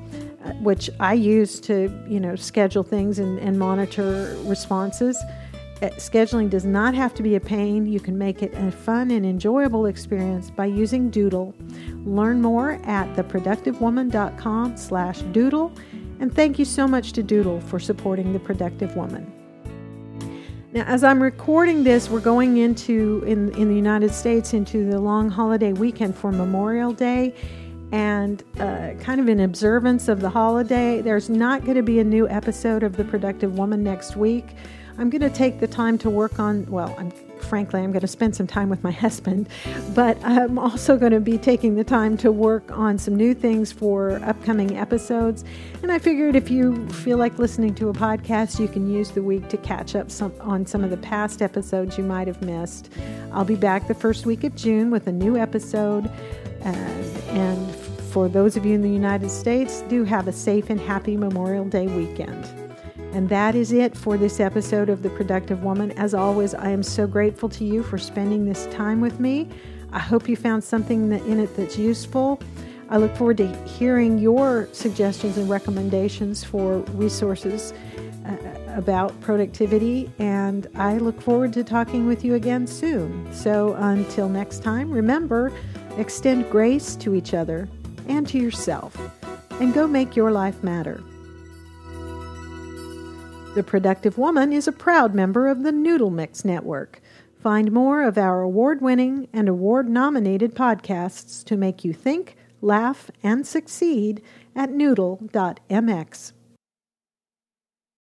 uh, 0.43 0.51
which 0.55 0.89
I 0.99 1.13
use 1.13 1.60
to, 1.62 1.91
you 2.07 2.19
know, 2.19 2.36
schedule 2.36 2.83
things 2.83 3.19
and, 3.19 3.39
and 3.39 3.60
monitor 3.60 4.38
responses. 4.43 5.17
Uh, 5.79 5.89
scheduling 5.97 6.49
does 6.49 6.65
not 6.65 6.95
have 6.95 7.13
to 7.13 7.21
be 7.21 7.35
a 7.35 7.39
pain. 7.39 7.85
You 7.85 7.99
can 7.99 8.17
make 8.17 8.41
it 8.41 8.51
a 8.55 8.71
fun 8.71 9.11
and 9.11 9.23
enjoyable 9.25 9.85
experience 9.85 10.49
by 10.49 10.65
using 10.65 11.11
Doodle. 11.11 11.53
Learn 12.03 12.41
more 12.41 12.79
at 12.83 13.15
theproductivewoman.com 13.15 14.75
slash 14.77 15.19
doodle. 15.33 15.71
And 16.19 16.33
thank 16.33 16.57
you 16.57 16.65
so 16.65 16.87
much 16.87 17.13
to 17.13 17.21
Doodle 17.21 17.61
for 17.61 17.79
supporting 17.79 18.33
The 18.33 18.39
Productive 18.39 18.95
Woman. 18.95 19.31
Now, 20.73 20.83
as 20.85 21.03
I'm 21.03 21.21
recording 21.21 21.83
this, 21.83 22.09
we're 22.09 22.21
going 22.21 22.57
into, 22.57 23.23
in, 23.27 23.51
in 23.55 23.69
the 23.69 23.75
United 23.75 24.11
States, 24.13 24.53
into 24.53 24.89
the 24.89 24.99
long 24.99 25.29
holiday 25.29 25.73
weekend 25.73 26.15
for 26.15 26.31
Memorial 26.31 26.91
Day. 26.91 27.35
And 27.91 28.43
uh, 28.59 28.91
kind 28.99 29.21
of 29.21 29.29
in 29.29 29.39
observance 29.39 30.07
of 30.07 30.21
the 30.21 30.29
holiday, 30.29 31.01
there's 31.01 31.29
not 31.29 31.63
going 31.63 31.77
to 31.77 31.83
be 31.83 31.99
a 31.99 32.03
new 32.03 32.27
episode 32.27 32.83
of 32.83 32.97
The 32.97 33.05
Productive 33.05 33.57
Woman 33.57 33.83
next 33.83 34.17
week. 34.17 34.45
I'm 34.97 35.10
going 35.10 35.21
to 35.21 35.29
take 35.29 35.60
the 35.60 35.67
time 35.67 35.97
to 35.99 36.10
work 36.10 36.39
on, 36.39 36.65
well, 36.65 36.95
I'm 36.97 37.12
frankly, 37.47 37.81
I'm 37.81 37.91
going 37.91 38.01
to 38.01 38.07
spend 38.07 38.36
some 38.36 38.47
time 38.47 38.69
with 38.69 38.83
my 38.83 38.91
husband, 39.05 39.49
but 39.95 40.17
I'm 40.23 40.60
also 40.60 40.97
going 40.97 41.12
to 41.13 41.19
be 41.19 41.38
taking 41.38 41.75
the 41.75 41.83
time 41.83 42.17
to 42.17 42.31
work 42.31 42.71
on 42.71 42.97
some 42.97 43.15
new 43.15 43.33
things 43.33 43.71
for 43.71 44.21
upcoming 44.23 44.77
episodes. 44.77 45.43
And 45.81 45.91
I 45.91 45.99
figured 45.99 46.36
if 46.36 46.49
you 46.51 46.88
feel 46.89 47.17
like 47.17 47.39
listening 47.39 47.73
to 47.75 47.89
a 47.89 47.93
podcast, 47.93 48.60
you 48.60 48.67
can 48.67 48.91
use 48.91 49.12
the 49.12 49.23
week 49.23 49.47
to 49.49 49.57
catch 49.57 49.95
up 49.95 50.12
some, 50.12 50.33
on 50.41 50.65
some 50.65 50.83
of 50.83 50.89
the 50.89 50.97
past 50.97 51.41
episodes 51.41 51.97
you 51.97 52.03
might 52.03 52.27
have 52.27 52.41
missed. 52.41 52.91
I'll 53.31 53.45
be 53.45 53.55
back 53.55 53.88
the 53.88 53.95
first 53.95 54.25
week 54.25 54.43
of 54.43 54.55
June 54.55 54.91
with 54.91 55.07
a 55.07 55.12
new 55.12 55.38
episode. 55.38 56.07
Uh, 56.63 56.69
and 56.69 57.75
for 58.12 58.27
those 58.27 58.57
of 58.57 58.65
you 58.65 58.73
in 58.73 58.81
the 58.81 58.89
United 58.89 59.29
States, 59.29 59.81
do 59.89 60.03
have 60.03 60.27
a 60.27 60.33
safe 60.33 60.69
and 60.69 60.79
happy 60.79 61.15
Memorial 61.15 61.65
Day 61.65 61.88
weekend. 61.88 62.66
And 63.17 63.30
that 63.30 63.56
is 63.56 63.71
it 63.71 63.97
for 63.97 64.15
this 64.15 64.39
episode 64.39 64.89
of 64.89 65.01
The 65.01 65.10
Productive 65.10 65.63
Woman. 65.63 65.89
As 65.93 66.13
always, 66.13 66.53
I 66.53 66.69
am 66.69 66.84
so 66.84 67.08
grateful 67.08 67.49
to 67.49 67.65
you 67.65 67.82
for 67.82 67.97
spending 67.97 68.45
this 68.45 68.67
time 68.67 69.01
with 69.01 69.19
me. 69.19 69.49
I 69.91 69.97
hope 69.97 70.30
you 70.30 70.36
found 70.36 70.63
something 70.63 71.12
in 71.12 71.39
it 71.39 71.58
that's 71.58 71.80
useful. 71.80 72.39
I 72.91 72.97
look 72.97 73.15
forward 73.15 73.38
to 73.38 73.47
hearing 73.65 74.19
your 74.19 74.69
suggestions 74.71 75.36
and 75.36 75.49
recommendations 75.49 76.43
for 76.43 76.82
resources 76.93 77.73
uh, 78.23 78.36
about 78.75 79.19
productivity, 79.19 80.12
and 80.19 80.67
I 80.75 80.99
look 80.99 81.19
forward 81.19 81.53
to 81.53 81.63
talking 81.63 82.06
with 82.06 82.23
you 82.23 82.36
again 82.36 82.67
soon. 82.67 83.34
So 83.34 83.73
until 83.80 84.30
next 84.30 84.62
time, 84.62 84.91
remember 84.91 85.51
extend 85.97 86.51
grace 86.51 86.95
to 86.97 87.15
each 87.15 87.34
other 87.34 87.67
and 88.08 88.27
to 88.27 88.38
yourself, 88.38 88.95
and 89.60 89.73
go 89.73 89.88
make 89.88 90.15
your 90.15 90.30
life 90.30 90.62
matter. 90.62 91.03
The 93.58 93.63
Productive 93.63 94.20
Woman 94.20 94.54
is 94.54 94.67
a 94.67 94.72
proud 94.72 95.15
member 95.15 95.48
of 95.48 95.63
the 95.63 95.72
Noodle 95.72 96.12
Mix 96.12 96.46
Network. 96.46 97.02
Find 97.41 97.72
more 97.72 98.04
of 98.04 98.15
our 98.15 98.41
award 98.41 98.82
winning 98.82 99.30
and 99.34 99.50
award 99.50 99.89
nominated 99.89 100.54
podcasts 100.54 101.43
to 101.46 101.58
make 101.58 101.84
you 101.84 101.91
think, 101.91 102.38
laugh, 102.62 103.10
and 103.24 103.48
succeed 103.48 104.22
at 104.56 104.70
noodle.mx. 104.70 106.34